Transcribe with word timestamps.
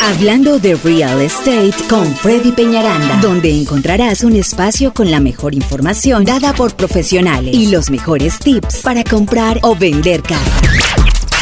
Hablando 0.00 0.58
de 0.58 0.74
Real 0.76 1.20
Estate 1.20 1.74
con 1.90 2.06
Freddy 2.16 2.52
Peñaranda, 2.52 3.20
donde 3.20 3.50
encontrarás 3.50 4.24
un 4.24 4.36
espacio 4.36 4.94
con 4.94 5.10
la 5.10 5.20
mejor 5.20 5.54
información 5.54 6.24
dada 6.24 6.54
por 6.54 6.74
profesionales 6.76 7.54
y 7.54 7.66
los 7.66 7.90
mejores 7.90 8.38
tips 8.38 8.80
para 8.82 9.04
comprar 9.04 9.58
o 9.62 9.74
vender 9.74 10.22
casa. 10.22 10.60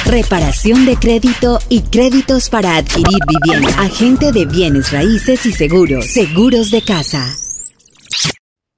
Reparación 0.07 0.87
de 0.87 0.97
crédito 0.97 1.59
y 1.69 1.83
créditos 1.83 2.49
para 2.49 2.77
adquirir 2.77 3.19
vivienda. 3.29 3.69
Agente 3.81 4.33
de 4.33 4.47
bienes 4.47 4.91
raíces 4.91 5.47
y 5.47 5.53
seguros. 5.53 6.07
Seguros 6.07 6.71
de 6.71 6.83
casa. 6.83 7.37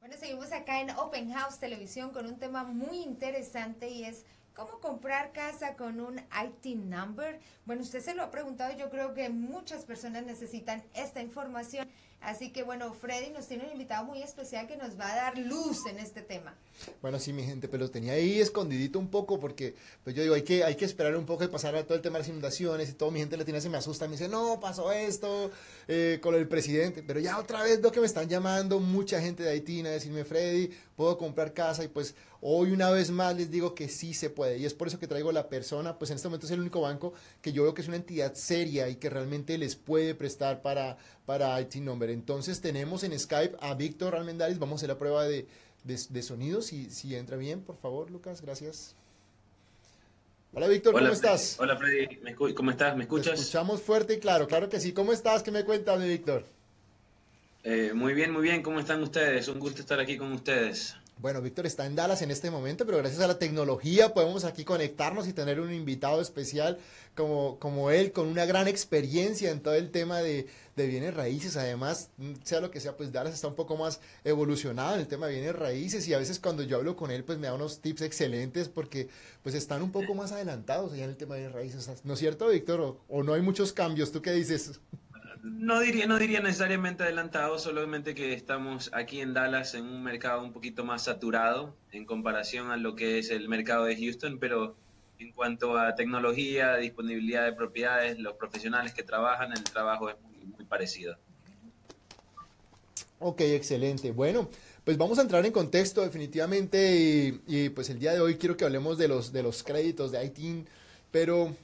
Bueno, 0.01 0.17
seguimos 0.21 0.53
acá 0.53 0.81
en 0.81 0.91
Open 0.91 1.33
House 1.33 1.59
Televisión 1.61 2.11
con 2.11 2.27
un 2.27 2.39
tema 2.39 2.65
muy 2.65 2.99
interesante 2.99 3.91
y 3.91 4.05
es 4.05 4.25
¿Cómo 4.59 4.81
comprar 4.81 5.31
casa 5.31 5.77
con 5.77 6.01
un 6.01 6.19
IT 6.19 6.77
number? 6.79 7.39
Bueno, 7.65 7.83
usted 7.83 8.01
se 8.01 8.17
lo 8.17 8.25
ha 8.25 8.31
preguntado, 8.33 8.77
yo 8.77 8.91
creo 8.91 9.15
que 9.15 9.29
muchas 9.29 9.85
personas 9.85 10.25
necesitan 10.25 10.83
esta 10.97 11.23
información. 11.23 11.87
Así 12.21 12.51
que 12.51 12.65
bueno, 12.65 12.93
Freddy 12.93 13.31
nos 13.31 13.47
tiene 13.47 13.67
un 13.67 13.71
invitado 13.71 14.05
muy 14.05 14.21
especial 14.21 14.67
que 14.67 14.77
nos 14.77 14.99
va 14.99 15.13
a 15.13 15.15
dar 15.15 15.39
luz 15.39 15.87
en 15.87 16.01
este 16.01 16.23
tema. 16.23 16.57
Bueno, 17.01 17.21
sí, 17.21 17.33
mi 17.33 17.45
gente, 17.45 17.69
pero 17.69 17.85
lo 17.85 17.91
tenía 17.93 18.15
ahí 18.15 18.41
escondidito 18.41 18.99
un 18.99 19.09
poco 19.09 19.39
porque, 19.39 19.77
pues 20.03 20.17
yo 20.17 20.23
digo, 20.23 20.35
hay 20.35 20.43
que, 20.43 20.65
hay 20.65 20.75
que 20.75 20.85
esperar 20.85 21.17
un 21.17 21.25
poco 21.25 21.45
y 21.45 21.49
pasar 21.49 21.77
a 21.77 21.85
todo 21.85 21.95
el 21.95 22.03
tema 22.03 22.15
de 22.15 22.21
las 22.21 22.29
inundaciones 22.29 22.91
y 22.91 22.95
todo 22.95 23.13
mi 23.13 23.21
gente 23.21 23.37
latina 23.37 23.61
se 23.61 23.69
me 23.69 23.79
asusta, 23.79 24.07
me 24.07 24.13
dice, 24.13 24.29
no, 24.29 24.59
pasó 24.59 24.91
esto 24.91 25.53
eh, 25.87 26.19
con 26.21 26.35
el 26.35 26.49
presidente, 26.49 27.05
pero 27.05 27.21
ya 27.21 27.39
otra 27.39 27.63
vez 27.63 27.81
veo 27.81 27.93
que 27.93 28.01
me 28.01 28.07
están 28.07 28.29
llamando 28.29 28.81
mucha 28.81 29.21
gente 29.21 29.45
de 29.45 29.51
Haití 29.51 29.87
a 29.87 29.91
decirme, 29.91 30.25
Freddy, 30.25 30.73
puedo 30.99 31.17
comprar 31.17 31.55
casa 31.55 31.85
y 31.85 31.89
pues 31.89 32.17
hoy 32.41 32.73
una 32.73 32.91
vez 32.91 33.11
más 33.11 33.37
les 33.37 33.51
digo 33.51 33.75
que 33.75 33.89
sí 33.89 34.13
se 34.13 34.31
puede 34.31 34.59
y 34.59 34.67
es 34.67 34.75
por 34.75 34.89
eso 34.89 34.99
que 34.99 35.07
traigo 35.07 35.31
la 35.31 35.49
persona, 35.49 35.97
pues 35.97 36.11
en 36.11 36.17
este 36.17 36.29
momento 36.29 36.47
es 36.47 36.53
el 36.53 36.61
único 36.61 36.81
banco 36.81 37.15
que 37.41 37.53
yo 37.53 37.63
veo 37.63 37.73
que 37.73 37.83
es 37.83 37.89
una 37.89 37.97
entidad 37.97 38.35
seria 38.35 38.89
y 38.89 38.97
que 38.97 39.09
realmente 39.09 39.57
les 39.59 39.77
puede 39.77 40.17
prestar 40.17 40.61
para, 40.61 40.99
para 41.25 41.59
IT 41.61 41.77
Number. 41.77 42.11
Entonces 42.11 42.61
tenemos 42.61 43.05
en 43.05 43.17
Skype 43.17 43.57
a 43.61 43.75
Víctor 43.75 44.17
Almendares, 44.17 44.59
vamos 44.59 44.75
a 44.75 44.77
hacer 44.81 44.89
la 44.89 44.99
prueba 44.99 45.25
de 45.25 45.47
de, 45.85 46.23
sonido, 46.23 46.61
si, 46.61 46.91
si 46.91 47.15
entra 47.17 47.37
bien, 47.37 47.63
por 47.63 47.77
favor, 47.77 48.11
Lucas, 48.11 48.43
gracias. 48.43 48.95
Hola 50.53 50.67
Víctor, 50.67 50.93
¿cómo 50.95 51.07
estás? 51.07 51.57
Hola 51.61 51.77
Freddy, 51.77 52.55
¿cómo 52.55 52.71
estás? 52.71 52.97
¿Me 52.97 53.05
escuchas? 53.05 53.39
escuchamos 53.39 53.83
fuerte 53.83 54.15
y 54.15 54.19
claro, 54.19 54.47
claro 54.47 54.69
que 54.69 54.81
sí. 54.81 54.93
¿Cómo 54.93 55.13
estás? 55.13 55.43
¿Qué 55.43 55.51
me 55.51 55.65
cuentas 55.65 56.01
de 56.01 56.09
Víctor? 56.09 56.45
Eh, 57.65 57.93
muy 57.95 58.15
bien, 58.15 58.33
muy 58.33 58.43
bien. 58.43 58.63
¿Cómo 58.63 58.81
están 58.81 59.03
ustedes? 59.03 59.49
Un 59.49 59.59
gusto 59.59 59.81
estar 59.81 60.01
aquí 60.01 60.17
con 60.17 60.33
ustedes. 60.33 60.95
Bueno, 61.21 61.43
Víctor 61.43 61.67
está 61.67 61.85
en 61.85 61.97
Dallas 61.97 62.23
en 62.23 62.31
este 62.31 62.49
momento, 62.49 62.87
pero 62.87 62.99
gracias 62.99 63.21
a 63.21 63.27
la 63.27 63.41
tecnología 63.41 64.15
podemos 64.15 64.45
aquí 64.45 64.65
conectarnos 64.65 65.27
y 65.27 65.33
tener 65.33 65.59
un 65.59 65.73
invitado 65.73 66.21
especial 66.21 66.79
como, 67.17 67.59
como 67.59 67.91
él, 67.91 68.13
con 68.13 68.29
una 68.29 68.47
gran 68.47 68.69
experiencia 68.69 69.51
en 69.51 69.61
todo 69.61 69.75
el 69.75 69.91
tema 69.91 70.21
de, 70.21 70.47
de 70.77 70.87
bienes 70.87 71.15
raíces. 71.15 71.57
Además, 71.57 72.11
sea 72.45 72.61
lo 72.61 72.71
que 72.71 72.79
sea, 72.79 72.97
pues 72.97 73.11
Dallas 73.11 73.35
está 73.35 73.49
un 73.49 73.57
poco 73.57 73.77
más 73.77 74.01
evolucionado 74.23 74.95
en 74.95 75.01
el 75.01 75.09
tema 75.09 75.27
de 75.27 75.33
bienes 75.33 75.57
raíces 75.57 76.07
y 76.07 76.15
a 76.15 76.19
veces 76.19 76.39
cuando 76.39 76.63
yo 76.63 76.77
hablo 76.77 76.95
con 76.95 77.11
él, 77.11 77.25
pues 77.25 77.37
me 77.39 77.49
da 77.49 77.55
unos 77.55 77.81
tips 77.81 78.03
excelentes 78.03 78.69
porque 78.69 79.09
pues 79.43 79.57
están 79.57 79.83
un 79.83 79.91
poco 79.91 80.15
más 80.15 80.31
adelantados 80.31 80.93
allá 80.93 81.03
en 81.03 81.11
el 81.11 81.17
tema 81.17 81.35
de 81.35 81.41
bienes 81.41 81.57
raíces. 81.57 82.05
¿No 82.05 82.13
es 82.15 82.21
cierto, 82.21 82.47
Víctor? 82.47 82.81
¿O, 82.81 83.01
o 83.09 83.25
no 83.25 83.35
hay 83.35 83.43
muchos 83.43 83.73
cambios? 83.73 84.13
¿Tú 84.13 84.23
qué 84.23 84.31
dices? 84.31 84.79
No 85.43 85.81
diría, 85.81 86.07
no 86.07 86.19
diría 86.19 86.41
necesariamente 86.41 87.05
adelantado, 87.05 87.59
solamente 87.59 88.15
que 88.15 88.33
estamos 88.33 88.91
aquí 88.93 89.21
en 89.21 89.35
Dallas 89.35 89.75
en 89.75 89.85
un 89.85 90.03
mercado 90.03 90.43
un 90.43 90.53
poquito 90.53 90.85
más 90.85 91.05
saturado 91.05 91.77
en 91.93 92.05
comparación 92.05 92.71
a 92.71 92.77
lo 92.77 92.97
que 92.97 93.19
es 93.19 93.31
el 93.31 93.49
mercado 93.49 93.85
de 93.85 93.97
Houston, 93.97 94.39
pero 94.39 94.77
en 95.19 95.33
cuanto 95.33 95.77
a 95.77 95.95
tecnología, 95.95 96.77
disponibilidad 96.77 97.45
de 97.45 97.53
propiedades, 97.53 98.19
los 98.19 98.35
profesionales 98.35 98.95
que 98.95 99.03
trabajan, 99.03 99.53
el 99.53 99.65
trabajo 99.65 100.11
es 100.11 100.17
muy, 100.21 100.65
parecido. 100.65 101.17
Ok, 103.21 103.41
excelente. 103.41 104.13
Bueno, 104.13 104.51
pues 104.85 104.97
vamos 104.97 105.19
a 105.19 105.23
entrar 105.23 105.45
en 105.47 105.53
contexto 105.53 106.03
definitivamente 106.03 106.97
y, 106.97 107.41
y, 107.47 107.69
pues 107.71 107.91
el 107.91 107.99
día 107.99 108.13
de 108.13 108.21
hoy 108.21 108.37
quiero 108.37 108.57
que 108.57 108.65
hablemos 108.65 108.99
de 108.99 109.09
los, 109.09 109.33
de 109.33 109.43
los 109.43 109.63
créditos 109.63 110.13
de 110.13 110.25
ITIN, 110.25 110.67
pero 111.11 111.57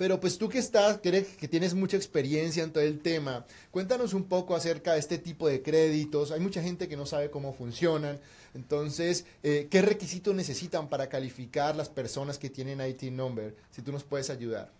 pero 0.00 0.18
pues 0.18 0.38
tú 0.38 0.48
que 0.48 0.56
estás, 0.56 0.96
que, 0.96 1.26
que 1.38 1.46
tienes 1.46 1.74
mucha 1.74 1.98
experiencia 1.98 2.64
en 2.64 2.72
todo 2.72 2.82
el 2.82 3.00
tema, 3.00 3.44
cuéntanos 3.70 4.14
un 4.14 4.24
poco 4.24 4.56
acerca 4.56 4.94
de 4.94 4.98
este 4.98 5.18
tipo 5.18 5.46
de 5.46 5.60
créditos. 5.60 6.32
Hay 6.32 6.40
mucha 6.40 6.62
gente 6.62 6.88
que 6.88 6.96
no 6.96 7.04
sabe 7.04 7.30
cómo 7.30 7.52
funcionan. 7.52 8.18
Entonces, 8.54 9.26
eh, 9.42 9.68
¿qué 9.70 9.82
requisitos 9.82 10.34
necesitan 10.34 10.88
para 10.88 11.10
calificar 11.10 11.76
las 11.76 11.90
personas 11.90 12.38
que 12.38 12.48
tienen 12.48 12.80
IT 12.80 13.12
Number? 13.12 13.54
Si 13.72 13.82
tú 13.82 13.92
nos 13.92 14.02
puedes 14.02 14.30
ayudar. 14.30 14.70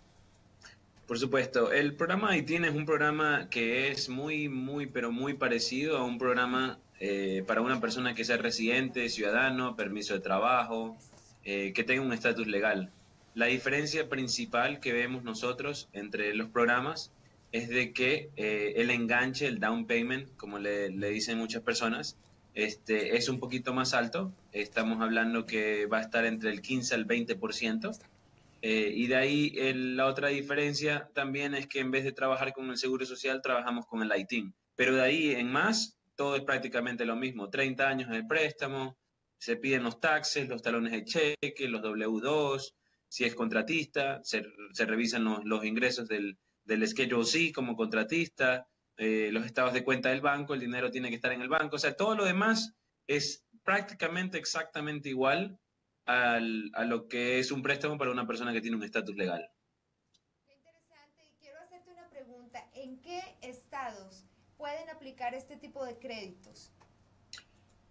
Por 1.05 1.19
supuesto, 1.19 1.71
el 1.71 1.93
programa 1.93 2.35
ITIN 2.35 2.65
es 2.65 2.73
un 2.73 2.87
programa 2.87 3.47
que 3.47 3.91
es 3.91 4.09
muy, 4.09 4.49
muy, 4.49 4.87
pero 4.87 5.11
muy 5.11 5.35
parecido 5.35 5.99
a 5.99 6.03
un 6.03 6.17
programa 6.17 6.79
eh, 6.99 7.43
para 7.45 7.61
una 7.61 7.79
persona 7.79 8.15
que 8.15 8.25
sea 8.25 8.37
residente, 8.37 9.07
ciudadano, 9.07 9.75
permiso 9.75 10.15
de 10.15 10.21
trabajo, 10.21 10.97
eh, 11.43 11.73
que 11.73 11.83
tenga 11.83 12.01
un 12.01 12.11
estatus 12.11 12.47
legal. 12.47 12.91
La 13.33 13.45
diferencia 13.45 14.09
principal 14.09 14.81
que 14.81 14.91
vemos 14.91 15.23
nosotros 15.23 15.87
entre 15.93 16.35
los 16.35 16.49
programas 16.49 17.11
es 17.53 17.69
de 17.69 17.93
que 17.93 18.29
eh, 18.35 18.73
el 18.75 18.89
enganche, 18.89 19.47
el 19.47 19.59
down 19.59 19.85
payment, 19.85 20.35
como 20.35 20.59
le, 20.59 20.89
dicen 20.89 21.37
muchas 21.37 21.61
personas, 21.61 22.17
este, 22.53 23.15
es 23.15 23.29
un 23.29 23.39
poquito 23.39 23.73
más 23.73 23.93
alto. 23.93 24.33
Estamos 24.51 25.01
hablando 25.01 25.45
que 25.45 25.85
va 25.85 25.99
a 25.99 26.01
estar 26.01 26.25
entre 26.25 26.49
el 26.49 26.61
15 26.61 26.95
al 26.95 27.07
20%. 27.07 27.97
Eh, 28.63 28.91
y 28.93 29.07
de 29.07 29.15
ahí 29.15 29.53
la 29.73 30.07
otra 30.07 30.27
diferencia 30.27 31.09
también 31.13 31.55
es 31.55 31.67
que 31.67 31.79
en 31.79 31.89
vez 31.89 32.03
de 32.03 32.11
trabajar 32.11 32.53
con 32.53 32.69
el 32.69 32.77
Seguro 32.77 33.05
Social, 33.05 33.41
trabajamos 33.41 33.85
con 33.85 34.01
el 34.01 34.11
ITIN. 34.17 34.53
Pero 34.75 34.95
de 34.95 35.03
ahí 35.03 35.31
en 35.31 35.51
más, 35.51 35.97
todo 36.15 36.35
es 36.35 36.43
prácticamente 36.43 37.05
lo 37.05 37.15
mismo. 37.15 37.49
30 37.49 37.87
años 37.87 38.09
de 38.09 38.23
préstamo, 38.23 38.97
se 39.37 39.55
piden 39.55 39.83
los 39.83 39.99
taxes, 39.99 40.49
los 40.49 40.61
talones 40.61 40.91
de 40.91 41.05
cheque, 41.05 41.67
los 41.67 41.81
W2, 41.81 42.73
si 43.11 43.25
es 43.25 43.35
contratista, 43.35 44.21
se, 44.23 44.41
revisan 44.85 45.25
los, 45.25 45.65
ingresos 45.65 46.07
del, 46.07 46.39
del 46.63 46.87
Schedule 46.87 47.25
C 47.25 47.51
como 47.51 47.75
contratista, 47.75 48.69
eh, 48.95 49.31
los 49.33 49.45
estados 49.45 49.73
de 49.73 49.83
cuenta 49.83 50.07
del 50.07 50.21
banco, 50.21 50.53
el 50.53 50.61
dinero 50.61 50.89
tiene 50.89 51.09
que 51.09 51.15
estar 51.15 51.33
en 51.33 51.41
el 51.41 51.49
banco, 51.49 51.75
o 51.75 51.79
sea, 51.79 51.97
todo 51.97 52.15
lo 52.15 52.23
demás 52.23 52.73
es 53.07 53.45
prácticamente 53.63 54.37
exactamente 54.37 55.09
igual 55.09 55.59
al, 56.05 56.71
a 56.73 56.85
lo 56.85 57.09
que 57.09 57.39
es 57.39 57.51
un 57.51 57.61
préstamo 57.61 57.97
para 57.97 58.11
una 58.11 58.25
persona 58.25 58.53
que 58.53 58.61
tiene 58.61 58.77
un 58.77 58.83
estatus 58.83 59.17
legal. 59.17 59.51
Qué 60.45 60.53
interesante, 60.53 61.21
y 61.29 61.35
quiero 61.41 61.59
hacerte 61.59 61.91
una 61.91 62.09
pregunta, 62.09 62.65
¿en 62.73 63.01
qué 63.01 63.19
estados 63.41 64.23
pueden 64.55 64.89
aplicar 64.89 65.35
este 65.35 65.57
tipo 65.57 65.83
de 65.83 65.99
créditos? 65.99 66.71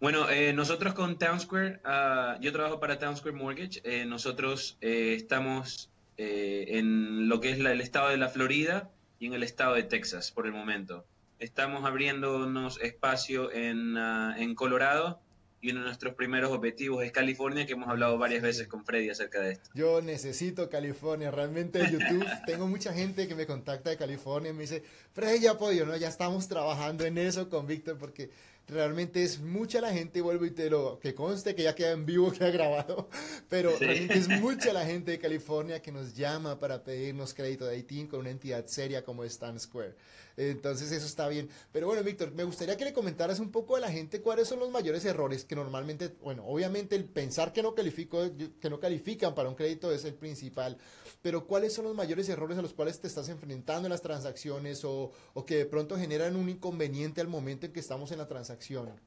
Bueno, 0.01 0.31
eh, 0.31 0.55
nosotros 0.55 0.95
con 0.95 1.19
Townsquare, 1.19 1.83
uh, 1.85 2.41
yo 2.41 2.53
trabajo 2.53 2.81
para 2.81 2.99
Townsquare 2.99 3.37
Mortgage, 3.37 3.83
eh, 3.85 4.07
nosotros 4.07 4.79
eh, 4.81 5.13
estamos 5.15 5.91
en 6.17 7.31
lo 7.31 7.41
que 7.41 7.51
es 7.51 7.59
el 7.59 7.81
estado 7.81 8.11
de 8.11 8.19
la 8.19 8.29
Florida 8.29 8.91
y 9.19 9.27
en 9.27 9.33
el 9.33 9.43
estado 9.43 9.75
de 9.75 9.85
Texas 9.85 10.31
por 10.33 10.47
el 10.47 10.53
momento. 10.53 11.07
Estamos 11.39 11.87
abriéndonos 11.87 12.79
espacio 12.83 13.51
en, 13.51 13.97
uh, 13.97 14.37
en 14.37 14.55
Colorado 14.55 15.19
y 15.63 15.71
uno 15.71 15.81
de 15.81 15.87
nuestros 15.87 16.15
primeros 16.15 16.51
objetivos 16.51 17.05
es 17.05 17.13
California, 17.13 17.67
que 17.67 17.75
hemos 17.75 17.89
hablado 17.89 18.17
varias 18.17 18.43
veces 18.43 18.67
con 18.67 18.85
Freddy 18.85 19.11
acerca 19.11 19.41
de 19.41 19.53
esto. 19.53 19.71
Yo 19.75 20.01
necesito 20.01 20.71
California, 20.71 21.31
realmente 21.31 21.81
YouTube, 21.91 22.27
tengo 22.47 22.67
mucha 22.67 22.95
gente 22.95 23.29
que 23.29 23.35
me 23.35 23.47
contacta 23.47 23.91
de 23.91 23.97
California 23.97 24.51
y 24.51 24.55
me 24.55 24.63
dice, 24.63 24.83
Freddy 25.13 25.41
ya 25.41 25.59
podido, 25.59 25.87
¿no? 25.87 25.97
Ya 25.97 26.09
estamos 26.09 26.49
trabajando 26.49 27.05
en 27.05 27.19
eso 27.19 27.51
con 27.51 27.67
Víctor 27.67 27.99
porque 27.99 28.31
realmente 28.71 29.23
es 29.23 29.41
mucha 29.41 29.81
la 29.81 29.93
gente, 29.93 30.21
vuelvo 30.21 30.47
y 30.47 30.51
te 30.51 30.71
lo, 30.71 30.99
que 30.99 31.15
conste 31.15 31.55
que 31.55 31.65
ya 31.65 31.75
queda 31.75 31.93
en 31.93 32.07
vivo, 32.07 32.33
queda 32.39 32.51
grabado, 32.51 33.09
pero 33.49 33.77
realmente 33.79 34.19
es 34.19 34.29
mucha 34.41 34.73
la 34.73 34.85
gente 34.87 35.11
de 35.13 35.19
California 35.19 35.83
que 35.83 35.93
nos 35.93 36.15
llama 36.15 36.59
para 36.59 36.83
pedirnos 36.83 37.35
crédito 37.35 37.67
de 37.67 37.79
ITIN 37.79 38.07
con 38.07 38.21
una 38.21 38.31
entidad 38.31 38.67
seria 38.67 39.05
como 39.05 39.25
Stan 39.25 39.59
Square. 39.59 39.95
Entonces 40.37 40.91
eso 40.93 41.07
está 41.07 41.29
bien. 41.29 41.51
Pero 41.73 41.87
bueno, 41.87 42.03
Víctor, 42.03 42.33
me 42.33 42.45
gustaría 42.45 42.77
que 42.77 42.85
le 42.85 42.93
comentaras 42.93 43.41
un 43.41 43.51
poco 43.51 43.77
a 43.77 43.81
la 43.81 43.91
gente 43.91 44.23
cuáles 44.23 44.49
son 44.49 44.61
los 44.61 44.71
mayores 44.71 45.05
errores 45.05 45.45
que 45.45 45.55
normalmente, 45.55 46.15
bueno, 46.23 46.45
obviamente 46.47 46.97
el 46.97 47.05
pensar 47.05 47.53
que 47.53 47.63
no 47.63 47.75
califico, 47.75 48.23
que 48.61 48.71
no 48.71 48.81
califican 48.81 49.35
para 49.35 49.49
un 49.49 49.55
crédito 49.55 49.93
es 49.93 50.05
el 50.05 50.15
principal, 50.15 50.79
pero 51.21 51.47
cuáles 51.47 51.75
son 51.75 51.85
los 51.85 51.95
mayores 51.95 52.29
errores 52.29 52.57
a 52.57 52.63
los 52.63 52.73
cuales 52.73 53.01
te 53.01 53.07
estás 53.07 53.29
enfrentando 53.29 53.87
en 53.87 53.91
las 53.91 54.01
transacciones 54.03 54.85
o, 54.85 55.13
o 55.35 55.45
que 55.45 55.57
de 55.57 55.67
pronto 55.67 55.99
generan 55.99 56.37
un 56.37 56.49
inconveniente 56.49 57.21
al 57.21 57.29
momento 57.29 57.67
en 57.67 57.73
que 57.73 57.81
estamos 57.81 58.11
en 58.13 58.19
la 58.19 58.27
transacción, 58.27 58.60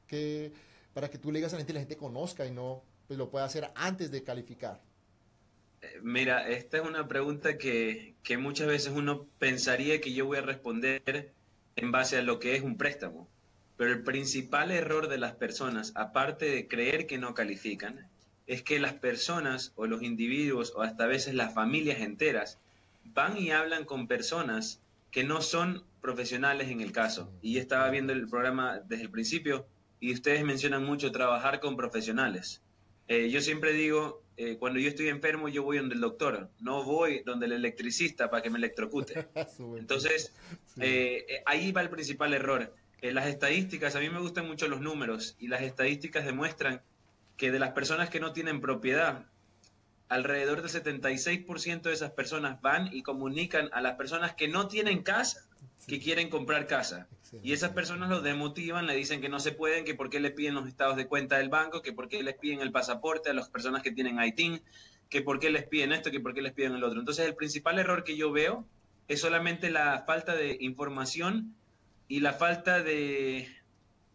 que 0.06 0.52
para 0.92 1.10
que 1.10 1.18
tú 1.18 1.32
le 1.32 1.44
a 1.44 1.48
la 1.48 1.58
gente 1.58 1.72
la 1.72 1.80
gente 1.80 1.96
conozca 1.96 2.46
y 2.46 2.50
no 2.50 2.82
pues 3.06 3.18
lo 3.18 3.30
pueda 3.30 3.44
hacer 3.44 3.70
antes 3.74 4.10
de 4.10 4.22
calificar. 4.22 4.80
Mira, 6.02 6.48
esta 6.48 6.78
es 6.78 6.82
una 6.82 7.06
pregunta 7.06 7.58
que, 7.58 8.14
muchas 8.38 8.66
veces 8.66 8.92
uno 8.94 9.26
pensaría 9.38 10.00
que 10.00 10.12
yo 10.12 10.26
voy 10.26 10.38
a 10.38 10.42
responder 10.42 11.32
en 11.76 11.92
base 11.92 12.16
a 12.16 12.22
lo 12.22 12.38
que 12.38 12.56
es 12.56 12.62
un 12.62 12.78
préstamo. 12.78 13.28
Pero 13.76 13.92
el 13.92 14.02
principal 14.02 14.70
error 14.70 15.08
de 15.08 15.18
las 15.18 15.34
personas, 15.34 15.92
aparte 15.94 16.46
de 16.46 16.68
creer 16.68 17.06
que 17.06 17.18
no 17.18 17.34
califican, 17.34 18.08
es 18.46 18.62
que 18.62 18.78
las 18.78 18.94
personas 18.94 19.72
o 19.74 19.86
los 19.86 20.02
individuos 20.02 20.72
o 20.76 20.82
hasta 20.82 21.06
veces 21.06 21.34
las 21.34 21.52
familias 21.52 22.00
enteras 22.00 22.58
van 23.04 23.36
y 23.36 23.50
hablan 23.50 23.84
con 23.84 24.06
personas 24.06 24.80
que 25.14 25.22
no 25.22 25.40
son 25.42 25.84
profesionales 26.00 26.68
en 26.70 26.80
el 26.80 26.90
caso. 26.90 27.32
Y 27.40 27.58
estaba 27.58 27.88
viendo 27.88 28.12
el 28.12 28.26
programa 28.26 28.80
desde 28.80 29.04
el 29.04 29.10
principio 29.10 29.64
y 30.00 30.12
ustedes 30.12 30.44
mencionan 30.44 30.84
mucho 30.84 31.12
trabajar 31.12 31.60
con 31.60 31.76
profesionales. 31.76 32.62
Eh, 33.06 33.30
yo 33.30 33.40
siempre 33.40 33.72
digo, 33.72 34.24
eh, 34.36 34.56
cuando 34.58 34.80
yo 34.80 34.88
estoy 34.88 35.06
enfermo, 35.06 35.48
yo 35.48 35.62
voy 35.62 35.78
donde 35.78 35.94
el 35.94 36.00
doctor, 36.00 36.50
no 36.58 36.82
voy 36.82 37.22
donde 37.24 37.46
el 37.46 37.52
electricista 37.52 38.28
para 38.28 38.42
que 38.42 38.50
me 38.50 38.58
electrocute. 38.58 39.28
Entonces, 39.78 40.34
eh, 40.80 41.24
ahí 41.46 41.70
va 41.70 41.82
el 41.82 41.90
principal 41.90 42.34
error. 42.34 42.74
las 43.00 43.28
estadísticas, 43.28 43.94
a 43.94 44.00
mí 44.00 44.10
me 44.10 44.18
gustan 44.18 44.48
mucho 44.48 44.66
los 44.66 44.80
números 44.80 45.36
y 45.38 45.46
las 45.46 45.62
estadísticas 45.62 46.24
demuestran 46.24 46.82
que 47.36 47.52
de 47.52 47.60
las 47.60 47.70
personas 47.70 48.10
que 48.10 48.18
no 48.18 48.32
tienen 48.32 48.60
propiedad, 48.60 49.26
alrededor 50.08 50.62
del 50.62 50.70
76% 50.70 51.82
de 51.82 51.92
esas 51.92 52.10
personas 52.12 52.60
van 52.60 52.94
y 52.94 53.02
comunican 53.02 53.70
a 53.72 53.80
las 53.80 53.96
personas 53.96 54.34
que 54.34 54.48
no 54.48 54.68
tienen 54.68 55.02
casa 55.02 55.46
que 55.86 56.00
quieren 56.00 56.30
comprar 56.30 56.66
casa. 56.66 57.08
Y 57.42 57.52
esas 57.52 57.72
personas 57.72 58.08
los 58.08 58.22
demotivan, 58.22 58.86
le 58.86 58.94
dicen 58.94 59.20
que 59.20 59.28
no 59.28 59.40
se 59.40 59.52
pueden, 59.52 59.84
que 59.84 59.94
por 59.94 60.08
qué 60.08 60.20
les 60.20 60.32
piden 60.32 60.54
los 60.54 60.68
estados 60.68 60.96
de 60.96 61.06
cuenta 61.06 61.38
del 61.38 61.48
banco, 61.48 61.82
que 61.82 61.92
por 61.92 62.08
qué 62.08 62.22
les 62.22 62.36
piden 62.36 62.60
el 62.60 62.70
pasaporte 62.70 63.30
a 63.30 63.34
las 63.34 63.48
personas 63.48 63.82
que 63.82 63.90
tienen 63.90 64.22
ITIN, 64.22 64.62
que 65.10 65.20
por 65.20 65.40
qué 65.40 65.50
les 65.50 65.64
piden 65.64 65.92
esto, 65.92 66.10
que 66.10 66.20
por 66.20 66.32
qué 66.32 66.42
les 66.42 66.52
piden 66.52 66.74
el 66.74 66.84
otro. 66.84 67.00
Entonces 67.00 67.26
el 67.26 67.34
principal 67.34 67.78
error 67.78 68.04
que 68.04 68.16
yo 68.16 68.30
veo 68.30 68.64
es 69.08 69.20
solamente 69.20 69.70
la 69.70 70.04
falta 70.06 70.34
de 70.34 70.56
información 70.60 71.54
y 72.08 72.20
la 72.20 72.32
falta 72.32 72.82
de, 72.82 73.48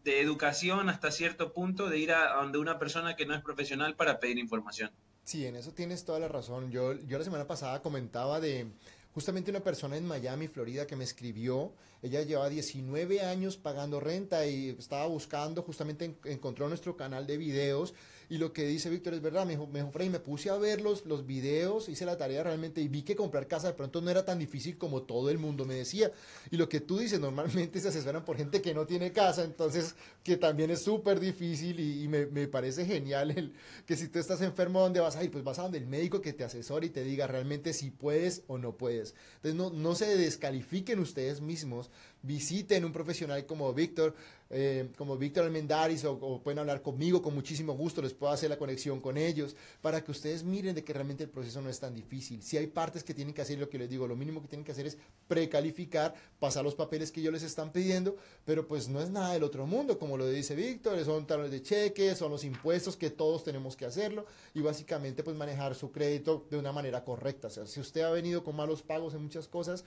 de 0.03 0.21
educación 0.21 0.89
hasta 0.89 1.11
cierto 1.11 1.53
punto 1.53 1.89
de 1.89 1.99
ir 1.99 2.11
a, 2.13 2.35
donde 2.35 2.57
una 2.57 2.79
persona 2.79 3.15
que 3.15 3.25
no 3.25 3.35
es 3.35 3.41
profesional 3.41 3.95
para 3.95 4.19
pedir 4.19 4.39
información. 4.39 4.91
Sí, 5.29 5.45
en 5.45 5.55
eso 5.55 5.71
tienes 5.73 6.05
toda 6.05 6.17
la 6.17 6.27
razón. 6.27 6.71
Yo, 6.71 6.93
yo 7.05 7.19
la 7.19 7.23
semana 7.23 7.45
pasada 7.45 7.83
comentaba 7.83 8.39
de 8.39 8.65
justamente 9.13 9.51
una 9.51 9.59
persona 9.59 9.95
en 9.95 10.07
Miami, 10.07 10.47
Florida, 10.47 10.87
que 10.87 10.95
me 10.95 11.03
escribió. 11.03 11.71
Ella 12.01 12.23
lleva 12.23 12.49
19 12.49 13.21
años 13.21 13.55
pagando 13.55 13.99
renta 13.99 14.47
y 14.47 14.69
estaba 14.69 15.05
buscando, 15.05 15.61
justamente 15.61 16.17
encontró 16.23 16.67
nuestro 16.67 16.97
canal 16.97 17.27
de 17.27 17.37
videos 17.37 17.93
y 18.29 18.37
lo 18.37 18.53
que 18.53 18.65
dice 18.65 18.91
Víctor 18.91 19.15
es 19.15 19.21
verdad, 19.21 19.45
me 19.45 19.53
dijo, 19.53 19.65
me 19.65 19.83
me 19.83 20.19
puse 20.19 20.51
a 20.51 20.57
ver 20.57 20.81
los, 20.81 21.05
los 21.07 21.25
videos, 21.25 21.89
hice 21.89 22.05
la 22.05 22.15
tarea 22.15 22.43
realmente 22.43 22.79
y 22.79 22.87
vi 22.87 23.01
que 23.01 23.15
comprar 23.15 23.47
casa 23.47 23.67
de 23.67 23.73
pronto 23.73 24.01
no 24.01 24.11
era 24.11 24.23
tan 24.23 24.37
difícil 24.37 24.77
como 24.77 25.01
todo 25.01 25.31
el 25.31 25.39
mundo 25.39 25.65
me 25.65 25.73
decía. 25.73 26.11
Y 26.51 26.57
lo 26.57 26.69
que 26.69 26.79
tú 26.79 26.99
dices, 26.99 27.19
normalmente 27.19 27.79
se 27.79 27.87
asesoran 27.87 28.23
por 28.23 28.37
gente 28.37 28.61
que 28.61 28.73
no 28.73 28.85
tiene 28.85 29.11
casa, 29.11 29.43
entonces 29.43 29.95
que 30.23 30.37
también 30.37 30.69
es 30.69 30.83
súper 30.83 31.19
difícil 31.19 31.79
y, 31.79 32.07
me, 32.07 32.27
me, 32.27 32.47
parece 32.47 32.85
genial 32.85 33.31
el 33.31 33.53
que 33.87 33.95
si 33.95 34.07
tú 34.07 34.19
estás 34.19 34.41
enfermo, 34.41 34.79
¿dónde 34.79 34.99
vas 34.99 35.15
a 35.15 35.23
ir? 35.23 35.31
Pues 35.31 35.43
vas 35.43 35.57
a 35.57 35.63
donde 35.63 35.79
el 35.79 35.87
médico 35.87 36.21
que 36.21 36.33
te 36.33 36.43
asesore 36.43 36.85
y 36.85 36.89
te 36.91 37.03
diga 37.03 37.25
realmente 37.25 37.73
si 37.73 37.89
puedes 37.89 38.43
o 38.47 38.59
no 38.59 38.77
puedes. 38.77 39.15
Entonces 39.37 39.55
no, 39.55 39.71
no 39.71 39.95
se 39.95 40.15
descalifiquen 40.17 40.99
ustedes 40.99 41.41
mismos 41.41 41.89
visiten 42.21 42.85
un 42.85 42.91
profesional 42.91 43.45
como 43.45 43.73
Víctor, 43.73 44.15
eh, 44.51 44.89
como 44.97 45.17
Víctor 45.17 45.45
Almendaris, 45.45 46.05
o, 46.05 46.41
pueden 46.43 46.59
hablar 46.59 46.81
conmigo 46.81 47.21
con 47.21 47.35
muchísimo 47.35 47.73
gusto, 47.73 48.01
les 48.01 48.13
puedo 48.13 48.33
hacer 48.33 48.49
la 48.49 48.57
conexión 48.57 48.99
con 48.99 49.17
ellos, 49.17 49.55
para 49.81 50.03
que 50.03 50.11
ustedes 50.11 50.43
miren 50.43 50.73
de 50.73 50.83
que 50.83 50.93
realmente 50.93 51.23
el 51.23 51.29
proceso 51.29 51.61
no 51.61 51.69
es 51.69 51.79
tan 51.79 51.93
difícil. 51.93 52.41
Si 52.41 52.57
hay 52.57 52.67
partes 52.67 53.03
que 53.03 53.13
tienen 53.13 53.33
que 53.33 53.41
hacer, 53.41 53.59
lo 53.59 53.69
que 53.69 53.77
les 53.77 53.89
digo, 53.89 54.07
lo 54.07 54.15
mínimo 54.15 54.41
que 54.41 54.47
tienen 54.47 54.65
que 54.65 54.71
hacer 54.71 54.87
es 54.87 54.97
precalificar, 55.27 56.15
pasar 56.39 56.63
los 56.63 56.75
papeles 56.75 57.11
que 57.11 57.21
ellos 57.21 57.33
les 57.33 57.43
están 57.43 57.71
pidiendo, 57.71 58.15
pero 58.45 58.67
pues 58.67 58.87
no 58.87 59.01
es 59.01 59.09
nada 59.09 59.33
del 59.33 59.43
otro 59.43 59.67
mundo, 59.67 59.99
como 59.99 60.17
lo 60.17 60.27
dice 60.27 60.55
Víctor, 60.55 61.03
son 61.05 61.27
talones 61.27 61.51
de 61.51 61.61
cheques, 61.61 62.17
son 62.17 62.31
los 62.31 62.43
impuestos 62.43 62.97
que 62.97 63.11
todos 63.11 63.43
tenemos 63.43 63.75
que 63.75 63.85
hacerlo, 63.85 64.25
y 64.55 64.61
básicamente 64.61 65.23
pues 65.23 65.37
manejar 65.37 65.75
su 65.75 65.91
crédito 65.91 66.47
de 66.49 66.57
una 66.57 66.71
manera 66.71 67.03
correcta. 67.03 67.47
O 67.47 67.51
sea, 67.51 67.65
si 67.65 67.79
usted 67.79 68.01
ha 68.01 68.09
venido 68.09 68.43
con 68.43 68.55
malos 68.55 68.81
pagos 68.81 69.13
en 69.13 69.21
muchas 69.21 69.47
cosas, 69.47 69.83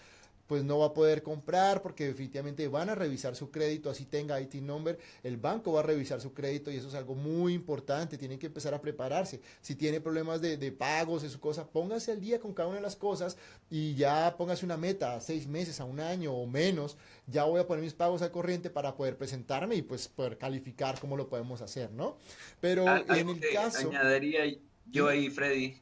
pues 0.52 0.64
no 0.64 0.80
va 0.80 0.88
a 0.88 0.92
poder 0.92 1.22
comprar 1.22 1.80
porque 1.80 2.08
definitivamente 2.08 2.68
van 2.68 2.90
a 2.90 2.94
revisar 2.94 3.34
su 3.34 3.50
crédito, 3.50 3.88
así 3.88 4.04
tenga 4.04 4.38
IT 4.38 4.56
number, 4.56 4.98
el 5.22 5.38
banco 5.38 5.72
va 5.72 5.80
a 5.80 5.82
revisar 5.82 6.20
su 6.20 6.34
crédito 6.34 6.70
y 6.70 6.76
eso 6.76 6.88
es 6.88 6.94
algo 6.94 7.14
muy 7.14 7.54
importante, 7.54 8.18
tienen 8.18 8.38
que 8.38 8.48
empezar 8.48 8.74
a 8.74 8.82
prepararse. 8.82 9.40
Si 9.62 9.76
tiene 9.76 9.98
problemas 10.02 10.42
de, 10.42 10.72
pagos, 10.72 11.22
de 11.22 11.30
su 11.30 11.40
cosa, 11.40 11.66
póngase 11.66 12.12
al 12.12 12.20
día 12.20 12.38
con 12.38 12.52
cada 12.52 12.68
una 12.68 12.76
de 12.76 12.82
las 12.82 12.96
cosas 12.96 13.38
y 13.70 13.94
ya 13.94 14.34
póngase 14.36 14.66
una 14.66 14.76
meta, 14.76 15.14
a 15.14 15.22
seis 15.22 15.46
meses, 15.46 15.80
a 15.80 15.86
un 15.86 16.00
año 16.00 16.34
o 16.34 16.46
menos, 16.46 16.98
ya 17.26 17.44
voy 17.44 17.58
a 17.58 17.66
poner 17.66 17.82
mis 17.82 17.94
pagos 17.94 18.20
al 18.20 18.30
corriente 18.30 18.68
para 18.68 18.94
poder 18.94 19.16
presentarme 19.16 19.76
y 19.76 19.80
pues 19.80 20.06
poder 20.06 20.36
calificar 20.36 21.00
cómo 21.00 21.16
lo 21.16 21.30
podemos 21.30 21.62
hacer, 21.62 21.90
¿no? 21.92 22.18
Pero 22.60 22.84
en 22.86 23.28
el 23.30 23.40
caso... 23.54 23.88
Añadiría 23.88 24.54
yo 24.84 25.08
ahí, 25.08 25.30
Freddy. 25.30 25.80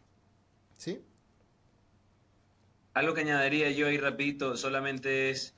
¿Sí? 0.79 1.01
Algo 3.01 3.15
que 3.15 3.23
añadiría 3.23 3.71
yo 3.71 3.87
ahí 3.87 3.97
rapidito 3.97 4.59
solamente 4.59 5.31
es 5.31 5.55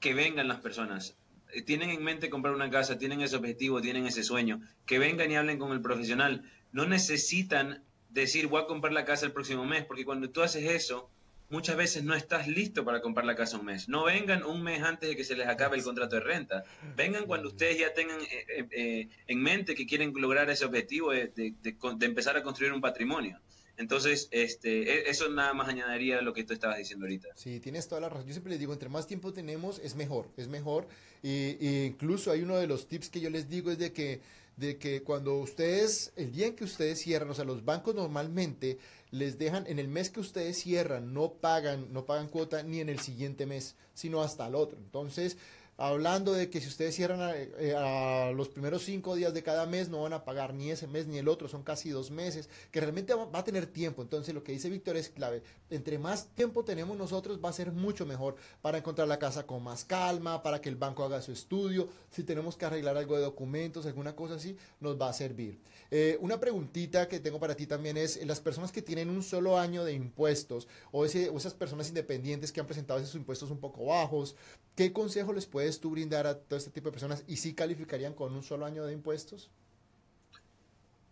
que 0.00 0.14
vengan 0.14 0.48
las 0.48 0.58
personas. 0.58 1.14
Eh, 1.52 1.62
tienen 1.62 1.90
en 1.90 2.02
mente 2.02 2.28
comprar 2.28 2.54
una 2.54 2.70
casa, 2.70 2.98
tienen 2.98 3.20
ese 3.20 3.36
objetivo, 3.36 3.80
tienen 3.80 4.04
ese 4.04 4.24
sueño, 4.24 4.60
que 4.84 4.98
vengan 4.98 5.30
y 5.30 5.36
hablen 5.36 5.60
con 5.60 5.70
el 5.70 5.80
profesional. 5.80 6.42
No 6.72 6.84
necesitan 6.84 7.84
decir 8.10 8.48
voy 8.48 8.62
a 8.62 8.66
comprar 8.66 8.92
la 8.92 9.04
casa 9.04 9.26
el 9.26 9.30
próximo 9.30 9.64
mes, 9.64 9.84
porque 9.84 10.04
cuando 10.04 10.28
tú 10.30 10.42
haces 10.42 10.68
eso, 10.72 11.08
muchas 11.50 11.76
veces 11.76 12.02
no 12.02 12.16
estás 12.16 12.48
listo 12.48 12.84
para 12.84 13.00
comprar 13.00 13.26
la 13.26 13.36
casa 13.36 13.58
un 13.58 13.66
mes. 13.66 13.88
No 13.88 14.02
vengan 14.02 14.42
un 14.42 14.64
mes 14.64 14.82
antes 14.82 15.08
de 15.08 15.14
que 15.14 15.22
se 15.22 15.36
les 15.36 15.46
acabe 15.46 15.76
el 15.76 15.84
contrato 15.84 16.16
de 16.16 16.22
renta. 16.22 16.64
Vengan 16.96 17.26
cuando 17.26 17.46
ustedes 17.46 17.78
ya 17.78 17.94
tengan 17.94 18.18
eh, 18.22 18.66
eh, 18.72 19.08
en 19.28 19.40
mente 19.40 19.76
que 19.76 19.86
quieren 19.86 20.12
lograr 20.16 20.50
ese 20.50 20.64
objetivo 20.64 21.12
de 21.12 21.54
empezar 22.00 22.36
a 22.36 22.42
construir 22.42 22.72
un 22.72 22.80
patrimonio. 22.80 23.38
Entonces, 23.76 24.28
este, 24.30 24.82
e, 24.82 25.10
eso 25.10 25.28
nada 25.30 25.54
más 25.54 25.68
añadiría 25.68 26.20
lo 26.20 26.32
que 26.32 26.44
tú 26.44 26.52
estabas 26.52 26.78
diciendo 26.78 27.06
ahorita. 27.06 27.28
Sí, 27.34 27.60
tienes 27.60 27.88
toda 27.88 28.00
la 28.00 28.08
razón. 28.08 28.26
Yo 28.26 28.32
siempre 28.32 28.50
les 28.50 28.60
digo, 28.60 28.72
entre 28.72 28.88
más 28.88 29.06
tiempo 29.06 29.32
tenemos, 29.32 29.78
es 29.80 29.94
mejor, 29.94 30.28
es 30.36 30.48
mejor. 30.48 30.86
Y, 31.22 31.84
incluso 31.86 32.30
hay 32.30 32.42
uno 32.42 32.56
de 32.56 32.66
los 32.66 32.88
tips 32.88 33.08
que 33.08 33.20
yo 33.20 33.30
les 33.30 33.48
digo 33.48 33.70
es 33.70 33.78
de 33.78 33.92
que, 33.92 34.20
de 34.56 34.76
que 34.76 35.02
cuando 35.02 35.36
ustedes, 35.36 36.12
el 36.16 36.32
día 36.32 36.48
en 36.48 36.56
que 36.56 36.64
ustedes 36.64 37.00
cierran, 37.00 37.30
o 37.30 37.34
sea, 37.34 37.44
los 37.44 37.64
bancos 37.64 37.94
normalmente 37.94 38.78
les 39.10 39.38
dejan, 39.38 39.66
en 39.66 39.78
el 39.78 39.88
mes 39.88 40.10
que 40.10 40.20
ustedes 40.20 40.58
cierran, 40.58 41.12
no 41.12 41.34
pagan, 41.34 41.92
no 41.92 42.06
pagan 42.06 42.28
cuota 42.28 42.62
ni 42.62 42.80
en 42.80 42.88
el 42.88 42.98
siguiente 43.00 43.46
mes, 43.46 43.76
sino 43.94 44.22
hasta 44.22 44.46
el 44.46 44.54
otro. 44.54 44.78
Entonces, 44.78 45.36
hablando 45.76 46.32
de 46.32 46.50
que 46.50 46.60
si 46.60 46.68
ustedes 46.68 46.94
cierran 46.94 47.20
eh, 47.34 47.74
a, 47.76 48.30
los 48.32 48.48
primeros 48.48 48.82
cinco 48.82 49.14
días 49.14 49.34
de 49.34 49.42
cada 49.42 49.66
mes, 49.66 49.88
no 49.88 50.02
van 50.02 50.12
a 50.12 50.24
pagar 50.24 50.54
ni 50.54 50.70
ese 50.70 50.86
mes 50.86 51.06
ni 51.06 51.18
el 51.18 51.28
otro, 51.28 51.48
son 51.48 51.62
casi 51.62 51.90
dos 51.90 52.10
meses, 52.10 52.48
que 52.70 52.80
realmente 52.80 53.14
va, 53.14 53.28
a 53.32 53.44
tener 53.44 53.66
tiempo. 53.66 54.02
Entonces, 54.02 54.34
lo 54.34 54.42
que 54.44 54.52
dice 54.52 54.70
Víctor 54.70 54.96
es 54.96 55.08
clave. 55.08 55.42
Entre 55.70 55.98
más 55.98 56.28
tiempo 56.34 56.64
tenemos 56.64 56.96
nosotros, 56.96 57.40
va 57.44 57.48
a 57.48 57.52
ser 57.52 57.72
mucho 57.72 58.06
mejor 58.06 58.36
para 58.60 58.78
encontrar 58.78 59.08
la 59.08 59.18
casa 59.18 59.46
con 59.46 59.62
más 59.62 59.84
calma, 59.84 60.42
para 60.42 60.60
que 60.60 60.68
el 60.68 60.76
banco 60.76 61.04
haga 61.04 61.22
su 61.22 61.32
estudio. 61.32 61.88
Si 62.10 62.22
tenemos 62.22 62.56
que 62.56 62.66
arreglar 62.66 62.96
algo 62.96 63.16
de 63.16 63.22
documentos, 63.22 63.86
alguna 63.86 64.14
cosa 64.14 64.34
así, 64.34 64.56
nos 64.80 65.00
va 65.00 65.08
a 65.08 65.12
servir. 65.12 65.58
Eh, 65.90 66.16
una 66.20 66.40
preguntita 66.40 67.08
que 67.08 67.20
tengo 67.20 67.38
para 67.38 67.54
ti 67.54 67.66
también 67.66 67.96
es, 67.96 68.24
las 68.24 68.40
personas 68.40 68.72
que 68.72 68.82
tienen 68.82 69.10
un 69.10 69.22
solo 69.22 69.58
año 69.58 69.84
de 69.84 69.92
impuestos 69.92 70.66
o, 70.90 71.00
o 71.00 71.04
esas 71.04 71.54
personas 71.54 71.88
independientes 71.88 72.52
que 72.52 72.60
han 72.60 72.66
presentado 72.66 73.00
esos 73.00 73.14
impuestos 73.14 73.50
un 73.50 73.58
poco 73.58 73.86
bajos, 73.86 74.36
¿qué 74.74 74.92
consejo 74.92 75.32
les 75.32 75.46
puedes 75.62 75.78
tú 75.78 75.90
brindar 75.90 76.26
a 76.26 76.40
todo 76.40 76.58
este 76.58 76.72
tipo 76.72 76.88
de 76.88 76.92
personas 76.92 77.22
y 77.28 77.36
si 77.36 77.54
calificarían 77.54 78.14
con 78.14 78.34
un 78.34 78.42
solo 78.42 78.66
año 78.66 78.84
de 78.84 78.92
impuestos? 78.92 79.48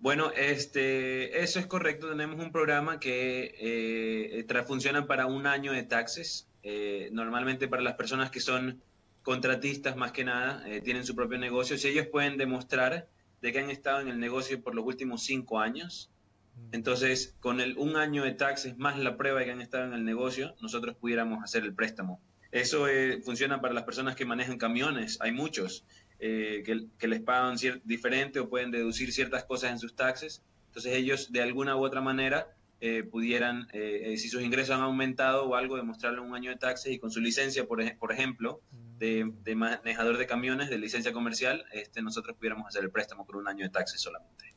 Bueno, 0.00 0.32
este, 0.32 1.40
eso 1.40 1.60
es 1.60 1.66
correcto. 1.66 2.08
Tenemos 2.08 2.44
un 2.44 2.50
programa 2.50 2.98
que 2.98 3.54
eh, 3.60 4.64
funciona 4.66 5.06
para 5.06 5.26
un 5.26 5.46
año 5.46 5.70
de 5.70 5.84
taxes. 5.84 6.48
Eh, 6.64 7.10
normalmente 7.12 7.68
para 7.68 7.80
las 7.80 7.94
personas 7.94 8.32
que 8.32 8.40
son 8.40 8.82
contratistas 9.22 9.94
más 9.94 10.10
que 10.10 10.24
nada, 10.24 10.68
eh, 10.68 10.80
tienen 10.80 11.06
su 11.06 11.14
propio 11.14 11.38
negocio. 11.38 11.78
Si 11.78 11.86
ellos 11.86 12.08
pueden 12.08 12.36
demostrar 12.36 13.08
de 13.40 13.52
que 13.52 13.60
han 13.60 13.70
estado 13.70 14.00
en 14.00 14.08
el 14.08 14.18
negocio 14.18 14.60
por 14.60 14.74
los 14.74 14.84
últimos 14.84 15.22
cinco 15.22 15.60
años, 15.60 16.10
mm. 16.56 16.74
entonces 16.74 17.36
con 17.38 17.60
el 17.60 17.78
un 17.78 17.94
año 17.94 18.24
de 18.24 18.32
taxes 18.32 18.76
más 18.78 18.98
la 18.98 19.16
prueba 19.16 19.38
de 19.38 19.44
que 19.44 19.52
han 19.52 19.60
estado 19.60 19.84
en 19.84 19.92
el 19.92 20.04
negocio, 20.04 20.56
nosotros 20.60 20.96
pudiéramos 20.96 21.44
hacer 21.44 21.62
el 21.62 21.72
préstamo. 21.72 22.20
Eso 22.52 22.88
eh, 22.88 23.20
funciona 23.22 23.60
para 23.60 23.74
las 23.74 23.84
personas 23.84 24.16
que 24.16 24.24
manejan 24.24 24.58
camiones, 24.58 25.18
hay 25.20 25.32
muchos 25.32 25.84
eh, 26.18 26.62
que, 26.64 27.08
les 27.08 27.20
pagan 27.20 27.56
diferente 27.84 28.40
o 28.40 28.48
pueden 28.48 28.70
deducir 28.70 29.12
ciertas 29.12 29.44
cosas 29.44 29.70
en 29.70 29.78
sus 29.78 29.94
taxes, 29.94 30.42
entonces 30.66 30.94
ellos 30.94 31.32
de 31.32 31.42
alguna 31.42 31.76
u 31.76 31.84
otra 31.84 32.00
manera 32.00 32.48
eh, 32.80 33.02
pudieran, 33.02 33.68
si 33.72 34.28
sus 34.28 34.42
ingresos 34.42 34.74
han 34.74 34.82
aumentado 34.82 35.44
o 35.44 35.54
algo, 35.54 35.76
demostrarle 35.76 36.20
un 36.20 36.34
año 36.34 36.50
de 36.50 36.56
taxes 36.56 36.92
y 36.92 36.98
con 36.98 37.10
su 37.10 37.20
licencia, 37.20 37.66
por, 37.66 37.82
por 37.98 38.12
ejemplo, 38.12 38.60
de, 38.98 39.30
de, 39.44 39.54
manejador 39.54 40.16
de 40.18 40.26
camiones, 40.26 40.70
de 40.70 40.78
licencia 40.78 41.12
comercial, 41.12 41.64
este, 41.72 42.02
nosotros 42.02 42.36
pudiéramos 42.36 42.66
hacer 42.66 42.82
el 42.82 42.90
préstamo 42.90 43.26
por 43.26 43.36
un 43.36 43.48
año 43.48 43.64
de 43.64 43.70
taxes 43.70 44.00
solamente. 44.00 44.54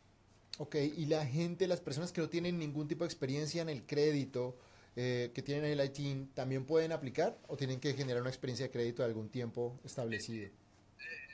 Ok, 0.59 0.75
y 0.75 1.05
la 1.07 1.25
gente, 1.25 1.67
las 1.67 1.81
personas 1.81 2.11
que 2.11 2.21
no 2.21 2.29
tienen 2.29 2.59
ningún 2.59 2.87
tipo 2.87 3.03
de 3.03 3.07
experiencia 3.07 3.61
en 3.61 3.69
el 3.69 3.85
crédito, 3.85 4.57
eh, 4.95 5.31
que 5.33 5.41
tienen 5.41 5.65
el 5.65 5.83
ITIN 5.83 6.29
también 6.33 6.65
pueden 6.65 6.91
aplicar 6.91 7.37
o 7.47 7.57
tienen 7.57 7.79
que 7.79 7.93
generar 7.93 8.21
una 8.21 8.29
experiencia 8.29 8.67
de 8.67 8.71
crédito 8.71 9.01
de 9.01 9.09
algún 9.09 9.29
tiempo 9.29 9.79
establecido? 9.83 10.49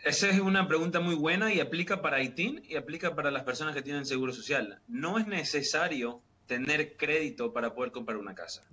Esa 0.05 0.29
es 0.29 0.39
una 0.39 0.67
pregunta 0.67 1.01
muy 1.01 1.15
buena 1.15 1.53
y 1.53 1.59
aplica 1.59 2.01
para 2.01 2.23
ITIN 2.23 2.63
y 2.67 2.77
aplica 2.77 3.15
para 3.15 3.31
las 3.31 3.43
personas 3.43 3.75
que 3.75 3.81
tienen 3.81 4.05
seguro 4.05 4.31
social. 4.31 4.79
No 4.87 5.19
es 5.19 5.27
necesario 5.27 6.21
tener 6.45 6.95
crédito 6.95 7.51
para 7.51 7.75
poder 7.75 7.91
comprar 7.91 8.17
una 8.17 8.33
casa. 8.33 8.65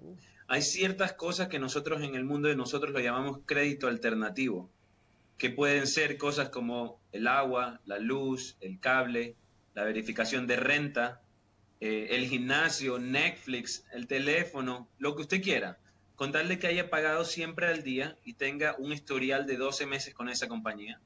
Hay 0.46 0.62
ciertas 0.62 1.12
cosas 1.14 1.48
que 1.48 1.58
nosotros 1.58 2.02
en 2.02 2.14
el 2.14 2.24
mundo 2.24 2.48
de 2.48 2.54
nosotros 2.56 2.92
lo 2.92 3.00
llamamos 3.00 3.40
crédito 3.44 3.88
alternativo, 3.88 4.70
que 5.36 5.50
pueden 5.50 5.88
ser 5.88 6.16
cosas 6.16 6.48
como 6.48 7.00
el 7.10 7.26
agua, 7.26 7.80
la 7.84 7.98
luz, 7.98 8.56
el 8.60 8.78
cable, 8.78 9.34
la 9.74 9.84
verificación 9.84 10.46
de 10.46 10.56
renta, 10.56 11.20
eh, 11.80 12.08
el 12.10 12.26
gimnasio, 12.26 12.98
Netflix, 12.98 13.84
el 13.92 14.06
teléfono, 14.06 14.88
lo 14.98 15.14
que 15.14 15.22
usted 15.22 15.42
quiera, 15.42 15.78
con 16.14 16.32
tal 16.32 16.48
de 16.48 16.58
que 16.58 16.66
haya 16.66 16.88
pagado 16.88 17.24
siempre 17.24 17.66
al 17.66 17.82
día 17.82 18.16
y 18.24 18.32
tenga 18.32 18.74
un 18.78 18.92
historial 18.92 19.46
de 19.46 19.56
12 19.58 19.84
meses 19.84 20.14
con 20.14 20.30
esa 20.30 20.48
compañía, 20.48 20.98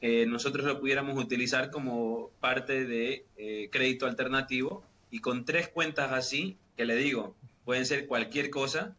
eh, 0.00 0.26
nosotros 0.26 0.66
lo 0.66 0.80
pudiéramos 0.80 1.16
utilizar 1.16 1.70
como 1.70 2.30
parte 2.40 2.84
de 2.84 3.24
eh, 3.36 3.68
crédito 3.70 4.06
alternativo 4.06 4.82
y 5.12 5.20
con 5.20 5.44
tres 5.44 5.68
cuentas 5.68 6.10
así, 6.10 6.56
que 6.76 6.84
le 6.84 6.96
digo, 6.96 7.36
pueden 7.64 7.86
ser 7.86 8.06
cualquier 8.06 8.50
cosa, 8.50 8.96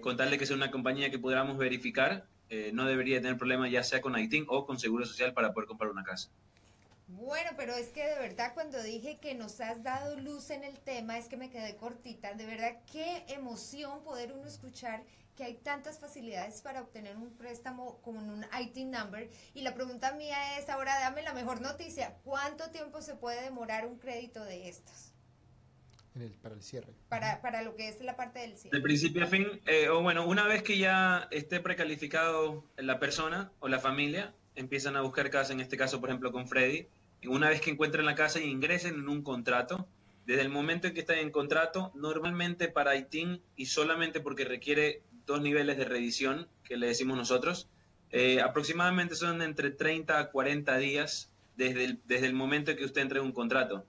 con 0.00 0.16
tal 0.16 0.30
de 0.30 0.38
que 0.38 0.46
sea 0.46 0.54
una 0.54 0.70
compañía 0.70 1.10
que 1.10 1.18
pudiéramos 1.18 1.58
verificar, 1.58 2.24
no 2.72 2.86
debería 2.86 3.20
tener 3.20 3.36
problema 3.36 3.68
ya 3.68 3.82
sea 3.82 4.00
con 4.00 4.16
ITIN 4.16 4.44
o 4.46 4.64
con 4.64 4.78
Seguro 4.78 5.04
Social 5.04 5.32
para 5.32 5.52
poder 5.52 5.66
comprar 5.66 5.90
una 5.90 6.04
casa. 6.04 6.30
Bueno, 7.14 7.50
pero 7.56 7.74
es 7.74 7.88
que 7.88 8.06
de 8.06 8.18
verdad 8.18 8.52
cuando 8.54 8.82
dije 8.82 9.18
que 9.18 9.34
nos 9.34 9.60
has 9.60 9.82
dado 9.82 10.16
luz 10.18 10.50
en 10.50 10.64
el 10.64 10.78
tema 10.78 11.18
es 11.18 11.28
que 11.28 11.36
me 11.36 11.50
quedé 11.50 11.76
cortita. 11.76 12.32
De 12.32 12.46
verdad, 12.46 12.78
qué 12.90 13.24
emoción 13.28 14.02
poder 14.02 14.32
uno 14.32 14.46
escuchar 14.46 15.04
que 15.36 15.44
hay 15.44 15.54
tantas 15.54 15.98
facilidades 15.98 16.62
para 16.62 16.80
obtener 16.80 17.16
un 17.16 17.36
préstamo 17.36 18.00
con 18.02 18.16
un 18.16 18.44
IT 18.58 18.76
number. 18.86 19.30
Y 19.54 19.62
la 19.62 19.74
pregunta 19.74 20.12
mía 20.14 20.58
es, 20.58 20.68
ahora 20.68 20.98
dame 21.00 21.22
la 21.22 21.34
mejor 21.34 21.60
noticia, 21.60 22.16
¿cuánto 22.24 22.70
tiempo 22.70 23.02
se 23.02 23.14
puede 23.14 23.42
demorar 23.42 23.86
un 23.86 23.98
crédito 23.98 24.44
de 24.44 24.68
estos? 24.68 25.12
para 26.42 26.54
el 26.54 26.62
cierre. 26.62 26.92
Para, 27.08 27.40
para 27.40 27.62
lo 27.62 27.74
que 27.74 27.88
es 27.88 28.00
la 28.02 28.16
parte 28.16 28.40
del 28.40 28.56
cierre. 28.58 28.76
De 28.76 28.82
principio 28.82 29.24
a 29.24 29.26
fin, 29.26 29.46
eh, 29.66 29.88
o 29.88 30.02
bueno, 30.02 30.26
una 30.26 30.46
vez 30.46 30.62
que 30.62 30.76
ya 30.76 31.26
esté 31.30 31.60
precalificado 31.60 32.64
la 32.76 32.98
persona 32.98 33.50
o 33.60 33.68
la 33.68 33.78
familia, 33.78 34.34
empiezan 34.54 34.96
a 34.96 35.00
buscar 35.00 35.30
casa, 35.30 35.54
en 35.54 35.60
este 35.60 35.78
caso, 35.78 36.00
por 36.00 36.10
ejemplo, 36.10 36.30
con 36.30 36.46
Freddy, 36.48 36.86
una 37.28 37.48
vez 37.48 37.60
que 37.60 37.70
encuentren 37.70 38.04
la 38.04 38.14
casa 38.14 38.40
y 38.40 38.48
ingresen 38.48 38.94
en 38.94 39.08
un 39.08 39.22
contrato, 39.22 39.86
desde 40.26 40.42
el 40.42 40.48
momento 40.48 40.86
en 40.86 40.94
que 40.94 41.00
están 41.00 41.18
en 41.18 41.30
contrato, 41.30 41.90
normalmente 41.94 42.68
para 42.68 42.96
ITIN 42.96 43.42
y 43.56 43.66
solamente 43.66 44.20
porque 44.20 44.44
requiere 44.44 45.02
dos 45.26 45.40
niveles 45.40 45.76
de 45.76 45.84
revisión, 45.84 46.48
que 46.64 46.76
le 46.76 46.88
decimos 46.88 47.16
nosotros, 47.16 47.68
eh, 48.10 48.40
aproximadamente 48.40 49.14
son 49.14 49.42
entre 49.42 49.70
30 49.70 50.18
a 50.18 50.30
40 50.30 50.76
días 50.78 51.30
desde 51.56 51.84
el, 51.84 52.00
desde 52.04 52.26
el 52.26 52.34
momento 52.34 52.70
en 52.70 52.76
que 52.76 52.84
usted 52.84 53.00
entre 53.00 53.20
en 53.20 53.26
un 53.26 53.32
contrato. 53.32 53.86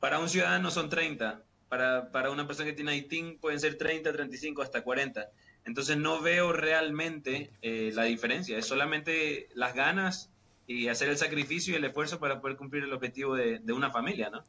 Para 0.00 0.18
un 0.18 0.28
ciudadano 0.28 0.70
son 0.70 0.88
30, 0.88 1.42
para, 1.68 2.10
para 2.10 2.30
una 2.30 2.46
persona 2.46 2.68
que 2.68 2.74
tiene 2.74 2.96
ITIN 2.96 3.38
pueden 3.38 3.60
ser 3.60 3.76
30, 3.76 4.12
35, 4.12 4.62
hasta 4.62 4.82
40. 4.82 5.30
Entonces 5.64 5.96
no 5.96 6.20
veo 6.20 6.52
realmente 6.52 7.50
eh, 7.62 7.92
la 7.94 8.04
diferencia, 8.04 8.58
es 8.58 8.66
solamente 8.66 9.48
las 9.54 9.74
ganas 9.74 10.29
y 10.70 10.86
hacer 10.86 11.08
el 11.08 11.18
sacrificio 11.18 11.74
y 11.74 11.76
el 11.76 11.84
esfuerzo 11.84 12.20
para 12.20 12.40
poder 12.40 12.56
cumplir 12.56 12.84
el 12.84 12.92
objetivo 12.92 13.34
de, 13.34 13.60
una 13.72 13.90
familia, 13.90 14.30
¿no? 14.30 14.44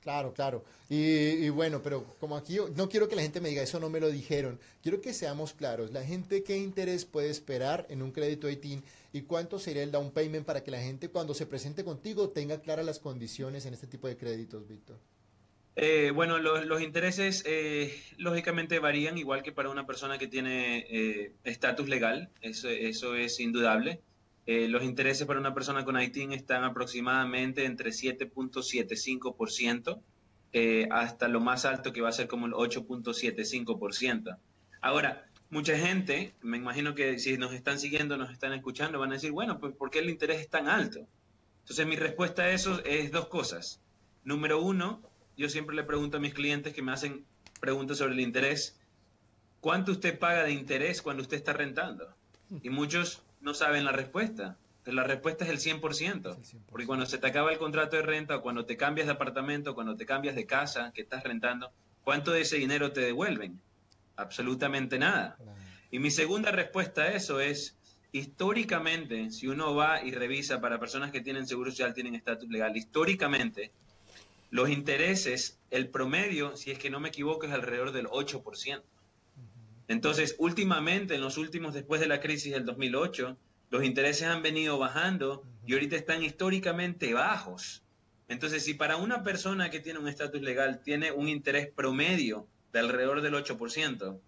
Claro, 0.00 0.32
claro. 0.32 0.64
Y, 0.88 1.48
bueno, 1.48 1.82
pero 1.82 2.04
como 2.20 2.36
aquí 2.36 2.58
no 2.76 2.88
quiero 2.88 3.08
que 3.08 3.16
la 3.16 3.22
gente 3.22 3.40
me 3.40 3.48
diga 3.48 3.62
eso 3.62 3.80
no 3.80 3.90
me 3.90 3.98
lo 3.98 4.08
dijeron. 4.08 4.60
Quiero 4.82 5.00
que 5.00 5.12
seamos 5.12 5.52
claros. 5.52 5.90
La 5.90 6.04
gente 6.04 6.44
qué 6.44 6.58
interés 6.58 7.04
puede 7.04 7.28
esperar 7.28 7.86
en 7.88 8.02
un 8.02 8.12
crédito 8.12 8.48
ITIN 8.48 8.84
y 9.12 9.22
cuánto 9.22 9.58
sería 9.58 9.82
el 9.82 9.90
down 9.90 10.12
payment 10.12 10.46
para 10.46 10.62
que 10.62 10.70
la 10.70 10.80
gente 10.80 11.08
cuando 11.08 11.34
se 11.34 11.46
presente 11.46 11.82
contigo 11.82 12.28
tenga 12.28 12.60
claras 12.60 12.86
las 12.86 13.00
condiciones 13.00 13.66
en 13.66 13.74
este 13.74 13.88
tipo 13.88 14.06
de 14.06 14.16
créditos, 14.16 14.68
Víctor. 14.68 14.98
Eh, 15.74 16.12
bueno, 16.14 16.38
los, 16.38 16.82
intereses 16.82 17.42
eh, 17.46 18.00
lógicamente 18.18 18.78
varían 18.78 19.18
igual 19.18 19.42
que 19.42 19.50
para 19.50 19.70
una 19.70 19.86
persona 19.86 20.18
que 20.18 20.28
tiene 20.28 20.86
eh, 20.88 21.32
estatus 21.42 21.88
legal. 21.88 22.30
Eso, 22.42 22.68
eso 22.68 23.16
es 23.16 23.40
indudable. 23.40 24.00
Eh, 24.46 24.68
los 24.68 24.82
intereses 24.82 25.26
para 25.26 25.40
una 25.40 25.54
persona 25.54 25.84
con 25.84 26.00
ITIN 26.00 26.32
están 26.32 26.64
aproximadamente 26.64 27.64
entre 27.64 27.90
7.75% 27.90 30.00
eh, 30.52 30.88
hasta 30.90 31.28
lo 31.28 31.40
más 31.40 31.64
alto 31.64 31.92
que 31.92 32.00
va 32.00 32.10
a 32.10 32.12
ser 32.12 32.28
como 32.28 32.46
el 32.46 32.52
8.75%. 32.52 34.38
Ahora, 34.82 35.26
mucha 35.50 35.76
gente, 35.78 36.34
me 36.42 36.58
imagino 36.58 36.94
que 36.94 37.18
si 37.18 37.36
nos 37.38 37.54
están 37.54 37.80
siguiendo, 37.80 38.16
nos 38.16 38.30
están 38.30 38.52
escuchando, 38.52 38.98
van 38.98 39.10
a 39.10 39.14
decir, 39.14 39.32
bueno, 39.32 39.58
pues 39.58 39.74
¿por 39.74 39.90
qué 39.90 40.00
el 40.00 40.10
interés 40.10 40.42
es 40.42 40.48
tan 40.48 40.68
alto? 40.68 41.06
Entonces 41.60 41.86
mi 41.86 41.96
respuesta 41.96 42.42
a 42.42 42.50
eso 42.50 42.84
es 42.84 43.10
dos 43.10 43.28
cosas. 43.28 43.80
Número 44.24 44.60
uno, 44.60 45.00
yo 45.36 45.48
siempre 45.48 45.74
le 45.74 45.84
pregunto 45.84 46.18
a 46.18 46.20
mis 46.20 46.34
clientes 46.34 46.74
que 46.74 46.82
me 46.82 46.92
hacen 46.92 47.24
preguntas 47.60 47.98
sobre 47.98 48.12
el 48.12 48.20
interés, 48.20 48.78
¿cuánto 49.60 49.92
usted 49.92 50.18
paga 50.18 50.44
de 50.44 50.52
interés 50.52 51.00
cuando 51.00 51.22
usted 51.22 51.38
está 51.38 51.54
rentando? 51.54 52.14
Y 52.62 52.68
muchos 52.68 53.22
no 53.44 53.54
saben 53.54 53.84
la 53.84 53.92
respuesta. 53.92 54.56
La 54.86 55.04
respuesta 55.04 55.44
es 55.44 55.50
el 55.50 55.58
100%, 55.58 56.60
Porque 56.68 56.86
cuando 56.86 57.06
se 57.06 57.18
te 57.18 57.26
acaba 57.26 57.52
el 57.52 57.58
contrato 57.58 57.96
de 57.96 58.02
renta 58.02 58.36
o 58.36 58.42
cuando 58.42 58.66
te 58.66 58.76
cambias 58.76 59.06
de 59.06 59.12
apartamento, 59.12 59.74
cuando 59.74 59.96
te 59.96 60.04
cambias 60.04 60.34
de 60.34 60.44
casa 60.46 60.92
que 60.94 61.02
estás 61.02 61.22
rentando, 61.24 61.72
¿cuánto 62.02 62.32
de 62.32 62.42
ese 62.42 62.56
dinero 62.56 62.92
te 62.92 63.00
devuelven? 63.00 63.60
Absolutamente 64.16 64.98
nada. 64.98 65.38
Y 65.90 66.00
mi 66.00 66.10
segunda 66.10 66.50
respuesta 66.50 67.02
a 67.02 67.12
eso 67.12 67.40
es, 67.40 67.76
históricamente, 68.12 69.30
si 69.30 69.48
uno 69.48 69.74
va 69.74 70.02
y 70.02 70.10
revisa 70.10 70.60
para 70.60 70.78
personas 70.78 71.12
que 71.12 71.22
tienen 71.22 71.46
seguro 71.46 71.70
social, 71.70 71.94
tienen 71.94 72.14
estatus 72.14 72.48
legal, 72.50 72.76
históricamente, 72.76 73.72
los 74.50 74.68
intereses, 74.68 75.58
el 75.70 75.88
promedio, 75.88 76.56
si 76.56 76.70
es 76.70 76.78
que 76.78 76.90
no 76.90 77.00
me 77.00 77.08
equivoco, 77.08 77.46
es 77.46 77.52
alrededor 77.52 77.92
del 77.92 78.06
8%. 78.06 78.82
Entonces, 79.88 80.34
últimamente, 80.38 81.14
en 81.14 81.20
los 81.20 81.36
últimos, 81.36 81.74
después 81.74 82.00
de 82.00 82.08
la 82.08 82.20
crisis 82.20 82.52
del 82.52 82.64
2008, 82.64 83.36
los 83.70 83.84
intereses 83.84 84.28
han 84.28 84.42
venido 84.42 84.78
bajando 84.78 85.42
y 85.66 85.74
ahorita 85.74 85.96
están 85.96 86.22
históricamente 86.22 87.12
bajos. 87.12 87.82
Entonces, 88.28 88.64
si 88.64 88.74
para 88.74 88.96
una 88.96 89.22
persona 89.22 89.70
que 89.70 89.80
tiene 89.80 89.98
un 89.98 90.08
estatus 90.08 90.40
legal 90.40 90.80
tiene 90.82 91.12
un 91.12 91.28
interés 91.28 91.68
promedio 91.68 92.46
de 92.72 92.78
alrededor 92.78 93.20
del 93.20 93.34
8%, 93.34 94.18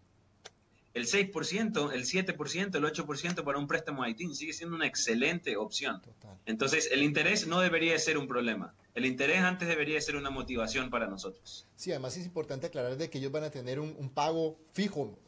el 0.95 1.07
6%, 1.07 1.93
el 1.93 2.05
7%, 2.05 2.77
el 2.77 2.85
8% 2.85 3.45
para 3.45 3.59
un 3.59 3.67
préstamo 3.67 4.07
ITIN 4.07 4.35
sigue 4.35 4.55
siendo 4.55 4.77
una 4.77 4.87
excelente 4.87 5.57
opción. 5.57 6.01
Entonces, 6.47 6.89
el 6.91 7.03
interés 7.03 7.47
no 7.47 7.61
debería 7.61 7.99
ser 7.99 8.17
un 8.17 8.27
problema. 8.27 8.75
El 8.95 9.05
interés 9.05 9.41
antes 9.41 9.69
debería 9.69 10.01
ser 10.01 10.17
una 10.17 10.31
motivación 10.31 10.89
para 10.89 11.07
nosotros. 11.07 11.67
Sí, 11.77 11.91
además 11.91 12.17
es 12.17 12.25
importante 12.25 12.67
aclarar 12.67 12.97
de 12.97 13.11
que 13.11 13.19
ellos 13.19 13.31
van 13.31 13.45
a 13.45 13.51
tener 13.51 13.79
un, 13.79 13.95
un 13.99 14.09
pago 14.09 14.59
fijo 14.73 15.19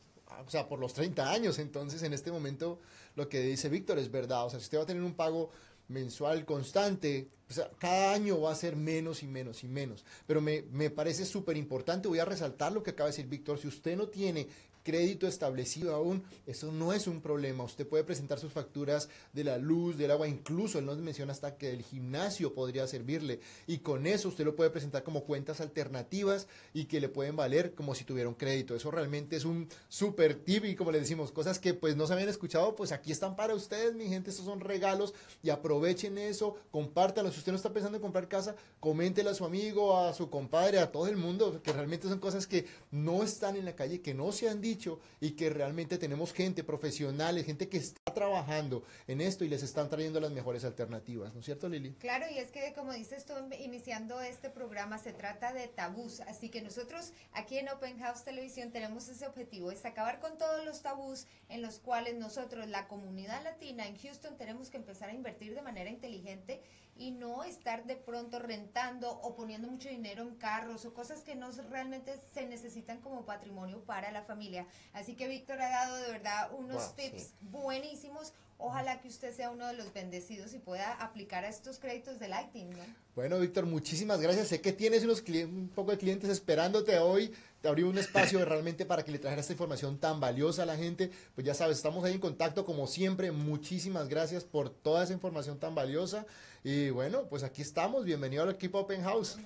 o 0.46 0.50
sea, 0.50 0.68
por 0.68 0.78
los 0.78 0.94
30 0.94 1.30
años. 1.30 1.58
Entonces, 1.58 2.02
en 2.02 2.12
este 2.12 2.30
momento, 2.30 2.78
lo 3.16 3.28
que 3.28 3.40
dice 3.40 3.68
Víctor 3.68 3.98
es 3.98 4.10
verdad. 4.10 4.46
O 4.46 4.50
sea, 4.50 4.58
si 4.58 4.64
usted 4.64 4.78
va 4.78 4.82
a 4.82 4.86
tener 4.86 5.02
un 5.02 5.14
pago 5.14 5.50
mensual 5.88 6.44
constante, 6.44 7.28
o 7.48 7.52
sea, 7.52 7.70
cada 7.78 8.12
año 8.12 8.40
va 8.40 8.52
a 8.52 8.54
ser 8.54 8.76
menos 8.76 9.22
y 9.22 9.26
menos 9.26 9.64
y 9.64 9.68
menos. 9.68 10.04
Pero 10.26 10.40
me, 10.40 10.62
me 10.70 10.90
parece 10.90 11.24
súper 11.24 11.56
importante, 11.56 12.08
voy 12.08 12.18
a 12.18 12.26
resaltar 12.26 12.72
lo 12.72 12.82
que 12.82 12.90
acaba 12.90 13.08
de 13.08 13.12
decir 13.12 13.26
Víctor, 13.26 13.58
si 13.58 13.68
usted 13.68 13.96
no 13.96 14.08
tiene 14.08 14.48
crédito 14.88 15.28
establecido 15.28 15.94
aún, 15.94 16.24
eso 16.46 16.72
no 16.72 16.94
es 16.94 17.06
un 17.08 17.20
problema. 17.20 17.62
Usted 17.62 17.86
puede 17.86 18.04
presentar 18.04 18.38
sus 18.38 18.54
facturas 18.54 19.10
de 19.34 19.44
la 19.44 19.58
luz, 19.58 19.98
del 19.98 20.10
agua, 20.10 20.26
incluso 20.26 20.78
él 20.78 20.86
nos 20.86 20.96
menciona 20.96 21.32
hasta 21.32 21.58
que 21.58 21.74
el 21.74 21.82
gimnasio 21.82 22.54
podría 22.54 22.86
servirle. 22.86 23.40
Y 23.66 23.80
con 23.80 24.06
eso 24.06 24.28
usted 24.28 24.46
lo 24.46 24.56
puede 24.56 24.70
presentar 24.70 25.02
como 25.02 25.24
cuentas 25.24 25.60
alternativas 25.60 26.48
y 26.72 26.86
que 26.86 27.02
le 27.02 27.10
pueden 27.10 27.36
valer 27.36 27.74
como 27.74 27.94
si 27.94 28.04
tuviera 28.04 28.30
un 28.30 28.34
crédito. 28.34 28.74
Eso 28.74 28.90
realmente 28.90 29.36
es 29.36 29.44
un 29.44 29.68
súper 29.90 30.36
tip 30.36 30.64
y 30.64 30.74
como 30.74 30.90
le 30.90 31.00
decimos, 31.00 31.32
cosas 31.32 31.58
que 31.58 31.74
pues 31.74 31.94
no 31.94 32.06
se 32.06 32.14
habían 32.14 32.30
escuchado, 32.30 32.74
pues 32.74 32.90
aquí 32.90 33.12
están 33.12 33.36
para 33.36 33.54
ustedes, 33.54 33.94
mi 33.94 34.08
gente. 34.08 34.30
Estos 34.30 34.46
son 34.46 34.60
regalos 34.60 35.12
y 35.42 35.50
aprovechen 35.50 36.16
eso, 36.16 36.56
compártanlo. 36.70 37.30
Si 37.30 37.40
usted 37.40 37.52
no 37.52 37.56
está 37.56 37.74
pensando 37.74 37.96
en 37.96 38.02
comprar 38.02 38.26
casa, 38.26 38.56
coméntele 38.80 39.28
a 39.28 39.34
su 39.34 39.44
amigo, 39.44 39.98
a 39.98 40.14
su 40.14 40.30
compadre, 40.30 40.78
a 40.78 40.90
todo 40.90 41.08
el 41.08 41.18
mundo, 41.18 41.60
que 41.62 41.74
realmente 41.74 42.08
son 42.08 42.20
cosas 42.20 42.46
que 42.46 42.64
no 42.90 43.22
están 43.22 43.54
en 43.56 43.66
la 43.66 43.76
calle, 43.76 44.00
que 44.00 44.14
no 44.14 44.32
se 44.32 44.48
han 44.48 44.62
dicho 44.62 44.77
y 45.20 45.32
que 45.32 45.50
realmente 45.50 45.98
tenemos 45.98 46.32
gente 46.32 46.62
profesional, 46.62 47.42
gente 47.44 47.68
que 47.68 47.78
está 47.78 48.14
trabajando 48.14 48.84
en 49.06 49.20
esto 49.20 49.44
y 49.44 49.48
les 49.48 49.62
están 49.62 49.88
trayendo 49.88 50.20
las 50.20 50.30
mejores 50.30 50.64
alternativas, 50.64 51.34
¿no 51.34 51.40
es 51.40 51.46
cierto, 51.46 51.68
Lili? 51.68 51.94
Claro, 51.94 52.26
y 52.30 52.38
es 52.38 52.50
que 52.50 52.72
como 52.74 52.92
dices 52.92 53.24
tú, 53.24 53.32
iniciando 53.58 54.20
este 54.20 54.50
programa, 54.50 54.98
se 54.98 55.12
trata 55.12 55.52
de 55.52 55.68
tabús, 55.68 56.20
así 56.20 56.48
que 56.48 56.62
nosotros 56.62 57.12
aquí 57.32 57.58
en 57.58 57.68
Open 57.68 57.98
House 57.98 58.24
Televisión 58.24 58.70
tenemos 58.70 59.08
ese 59.08 59.26
objetivo, 59.26 59.70
es 59.70 59.84
acabar 59.84 60.20
con 60.20 60.38
todos 60.38 60.64
los 60.64 60.82
tabús 60.82 61.26
en 61.48 61.62
los 61.62 61.78
cuales 61.78 62.14
nosotros, 62.14 62.68
la 62.68 62.88
comunidad 62.88 63.42
latina 63.42 63.86
en 63.86 63.96
Houston, 63.98 64.36
tenemos 64.36 64.70
que 64.70 64.76
empezar 64.76 65.10
a 65.10 65.14
invertir 65.14 65.54
de 65.54 65.62
manera 65.62 65.90
inteligente 65.90 66.62
y 66.98 67.12
no 67.12 67.44
estar 67.44 67.84
de 67.84 67.96
pronto 67.96 68.40
rentando 68.40 69.10
o 69.10 69.34
poniendo 69.36 69.68
mucho 69.68 69.88
dinero 69.88 70.22
en 70.22 70.34
carros 70.34 70.84
o 70.84 70.92
cosas 70.92 71.22
que 71.22 71.36
no 71.36 71.50
realmente 71.70 72.18
se 72.34 72.46
necesitan 72.46 73.00
como 73.00 73.24
patrimonio 73.24 73.84
para 73.84 74.10
la 74.10 74.22
familia. 74.22 74.66
Así 74.92 75.14
que 75.14 75.28
Víctor 75.28 75.62
ha 75.62 75.68
dado 75.68 75.96
de 75.96 76.10
verdad 76.10 76.50
unos 76.52 76.94
tips 76.96 77.34
buenísimos 77.40 78.32
Ojalá 78.60 79.00
que 79.00 79.06
usted 79.06 79.32
sea 79.32 79.50
uno 79.50 79.68
de 79.68 79.74
los 79.74 79.92
bendecidos 79.92 80.52
y 80.52 80.58
pueda 80.58 80.92
aplicar 80.94 81.44
a 81.44 81.48
estos 81.48 81.78
créditos 81.78 82.18
de 82.18 82.26
Lighting, 82.26 82.70
¿no? 82.70 82.82
Bueno, 83.14 83.38
Víctor, 83.38 83.66
muchísimas 83.66 84.20
gracias. 84.20 84.48
Sé 84.48 84.60
que 84.60 84.72
tienes 84.72 85.04
unos 85.04 85.22
un 85.28 85.70
poco 85.72 85.92
de 85.92 85.98
clientes 85.98 86.28
esperándote 86.28 86.98
hoy. 86.98 87.32
Te 87.60 87.68
abrí 87.68 87.84
un 87.84 87.96
espacio 87.98 88.44
realmente 88.44 88.84
para 88.84 89.04
que 89.04 89.12
le 89.12 89.20
trajeras 89.20 89.44
esta 89.44 89.52
información 89.52 89.98
tan 89.98 90.18
valiosa 90.18 90.64
a 90.64 90.66
la 90.66 90.76
gente. 90.76 91.12
Pues 91.36 91.46
ya 91.46 91.54
sabes, 91.54 91.76
estamos 91.76 92.04
ahí 92.04 92.14
en 92.14 92.20
contacto 92.20 92.64
como 92.64 92.88
siempre. 92.88 93.30
Muchísimas 93.30 94.08
gracias 94.08 94.42
por 94.42 94.70
toda 94.70 95.04
esa 95.04 95.12
información 95.12 95.60
tan 95.60 95.76
valiosa. 95.76 96.26
Y 96.64 96.90
bueno, 96.90 97.28
pues 97.28 97.44
aquí 97.44 97.62
estamos. 97.62 98.04
Bienvenido 98.04 98.42
al 98.42 98.50
equipo 98.50 98.80
Open 98.80 99.04
House. 99.04 99.38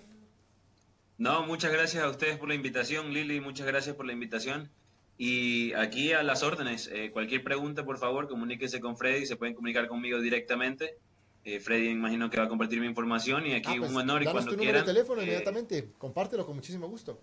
No, 1.19 1.47
muchas 1.47 1.71
gracias 1.71 2.03
a 2.03 2.09
ustedes 2.09 2.39
por 2.39 2.49
la 2.49 2.55
invitación, 2.55 3.13
Lili. 3.13 3.43
Muchas 3.43 3.67
gracias 3.67 3.95
por 3.95 4.07
la 4.07 4.15
invitación. 4.15 4.71
Y 5.25 5.73
aquí 5.75 6.13
a 6.13 6.25
las 6.25 6.43
órdenes, 6.43 6.91
eh, 6.93 7.13
cualquier 7.13 7.45
pregunta, 7.45 7.85
por 7.85 7.97
favor, 7.97 8.27
comuníquese 8.27 8.81
con 8.81 8.97
Freddy, 8.97 9.25
se 9.25 9.37
pueden 9.37 9.55
comunicar 9.55 9.87
conmigo 9.87 10.21
directamente. 10.21 10.97
Eh, 11.45 11.61
Freddy, 11.61 11.91
imagino 11.91 12.29
que 12.29 12.39
va 12.39 12.47
a 12.47 12.49
compartir 12.49 12.81
mi 12.81 12.89
información 12.89 13.47
y 13.47 13.53
aquí 13.53 13.71
Ah, 13.71 13.77
pues, 13.79 13.93
un 13.93 13.99
honor 13.99 14.25
y 14.25 14.27
cuando 14.27 14.51
tu 14.51 14.57
número 14.57 14.81
de 14.81 14.85
teléfono 14.85 15.21
eh, 15.21 15.25
inmediatamente. 15.25 15.91
Compártelo 15.97 16.45
con 16.45 16.57
muchísimo 16.57 16.89
gusto. 16.89 17.21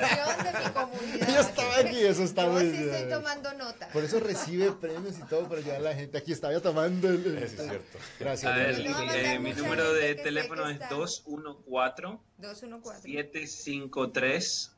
de 0.43 0.65
mi 0.65 0.71
comunidad. 0.73 1.29
Yo 1.29 1.41
estaba 1.41 1.76
aquí, 1.81 1.99
eso 2.03 2.23
está 2.23 2.47
Yo 2.47 2.53
muy 2.53 2.62
sí 2.62 2.71
bien. 2.71 2.95
estoy 2.95 3.11
tomando 3.11 3.53
nota. 3.53 3.88
Por 3.88 4.05
eso 4.05 4.21
recibe 4.21 4.73
premios 4.81 5.19
y 5.19 5.23
todo, 5.25 5.47
pero 5.50 5.61
ya 5.61 5.79
la 5.81 5.95
gente 5.95 6.17
aquí 6.17 6.33
estaba 6.33 6.55
yo 6.55 6.62
tomando 6.62 7.11
el... 7.11 7.26
Eso 7.43 7.62
es 7.62 7.69
cierto. 7.69 7.99
Gracias. 8.19 8.50
A 8.50 8.57
ver, 8.57 8.75
a 8.75 9.17
eh, 9.35 9.38
mi 9.38 9.53
número 9.53 9.93
de 9.93 10.15
teléfono 10.15 10.67
es 10.67 10.81
está. 10.81 10.88
214 10.88 12.19
214. 12.38 13.03
753 13.03 14.73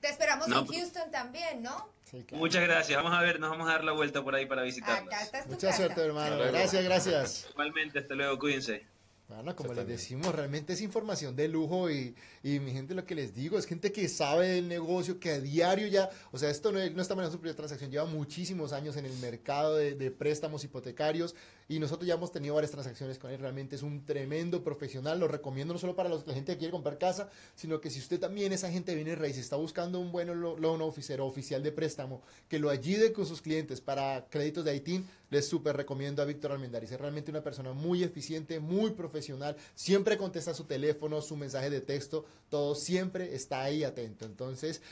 Te 0.00 0.08
esperamos 0.08 0.48
No, 0.48 0.60
en 0.60 0.66
pues- 0.66 0.78
Houston 0.78 1.10
también, 1.10 1.62
¿no? 1.62 1.90
Sí, 2.04 2.22
claro. 2.24 2.38
Muchas 2.40 2.62
gracias. 2.62 3.02
Vamos 3.02 3.18
a 3.18 3.22
ver, 3.22 3.40
nos 3.40 3.50
vamos 3.50 3.68
a 3.68 3.72
dar 3.72 3.84
la 3.84 3.92
vuelta 3.92 4.22
por 4.22 4.34
ahí 4.34 4.46
para 4.46 4.62
visitarlos. 4.62 5.12
Acá 5.12 5.22
está 5.22 5.42
tu 5.44 5.50
Mucha 5.50 5.68
casa. 5.68 5.76
suerte, 5.78 6.04
hermano. 6.04 6.38
Gracias, 6.38 6.84
gracias. 6.84 7.46
Igualmente, 7.50 7.98
hasta 8.00 8.14
luego, 8.14 8.38
cuídense. 8.38 8.86
Bueno, 9.36 9.56
como 9.56 9.72
les 9.74 9.86
decimos, 9.88 10.34
realmente 10.34 10.72
es 10.74 10.80
información 10.82 11.34
de 11.34 11.48
lujo 11.48 11.90
y, 11.90 12.14
y 12.42 12.58
mi 12.60 12.72
gente 12.72 12.94
lo 12.94 13.04
que 13.04 13.14
les 13.14 13.34
digo 13.34 13.58
es 13.58 13.66
gente 13.66 13.90
que 13.92 14.08
sabe 14.08 14.46
del 14.48 14.68
negocio, 14.68 15.18
que 15.18 15.30
a 15.32 15.40
diario 15.40 15.86
ya, 15.88 16.10
o 16.32 16.38
sea, 16.38 16.50
esto 16.50 16.70
no, 16.70 16.78
no 16.78 17.02
está 17.02 17.14
manejando 17.14 17.32
su 17.36 17.40
primera 17.40 17.56
transacción, 17.56 17.90
lleva 17.90 18.04
muchísimos 18.06 18.72
años 18.72 18.96
en 18.96 19.06
el 19.06 19.16
mercado 19.18 19.76
de, 19.76 19.94
de 19.94 20.10
préstamos 20.10 20.64
hipotecarios 20.64 21.34
y 21.68 21.78
nosotros 21.78 22.06
ya 22.06 22.14
hemos 22.14 22.30
tenido 22.32 22.54
varias 22.54 22.70
transacciones 22.70 23.18
con 23.18 23.30
él, 23.30 23.38
realmente 23.38 23.76
es 23.76 23.82
un 23.82 24.04
tremendo 24.04 24.62
profesional, 24.62 25.18
lo 25.18 25.28
recomiendo 25.28 25.72
no 25.72 25.78
solo 25.80 25.96
para 25.96 26.08
los- 26.08 26.26
la 26.26 26.34
gente 26.34 26.52
que 26.52 26.58
quiere 26.58 26.72
comprar 26.72 26.98
casa, 26.98 27.30
sino 27.54 27.80
que 27.80 27.90
si 27.90 27.98
usted 28.00 28.20
también 28.20 28.52
es 28.52 28.64
agente 28.64 28.92
de 28.92 28.96
bienes 28.96 29.18
raíces, 29.18 29.44
está 29.44 29.56
buscando 29.56 29.98
un 29.98 30.12
buen 30.12 30.28
lo- 30.40 30.58
loan 30.58 30.82
officer 30.82 31.20
o 31.20 31.26
oficial 31.26 31.62
de 31.62 31.72
préstamo 31.72 32.22
que 32.48 32.58
lo 32.58 32.68
ayude 32.70 33.12
con 33.12 33.26
sus 33.26 33.40
clientes 33.40 33.80
para 33.80 34.26
créditos 34.28 34.64
de 34.64 34.76
ITIN, 34.76 35.06
les 35.32 35.48
súper 35.48 35.74
recomiendo 35.74 36.20
a 36.20 36.26
Víctor 36.26 36.52
Almendaris. 36.52 36.92
Es 36.92 37.00
realmente 37.00 37.30
una 37.30 37.42
persona 37.42 37.72
muy 37.72 38.04
eficiente, 38.04 38.60
muy 38.60 38.90
profesional. 38.90 39.56
Siempre 39.74 40.18
contesta 40.18 40.52
su 40.52 40.64
teléfono, 40.64 41.22
su 41.22 41.36
mensaje 41.36 41.70
de 41.70 41.80
texto, 41.80 42.26
todo 42.50 42.74
siempre 42.74 43.34
está 43.34 43.62
ahí 43.62 43.82
atento. 43.82 44.26
Entonces, 44.26 44.82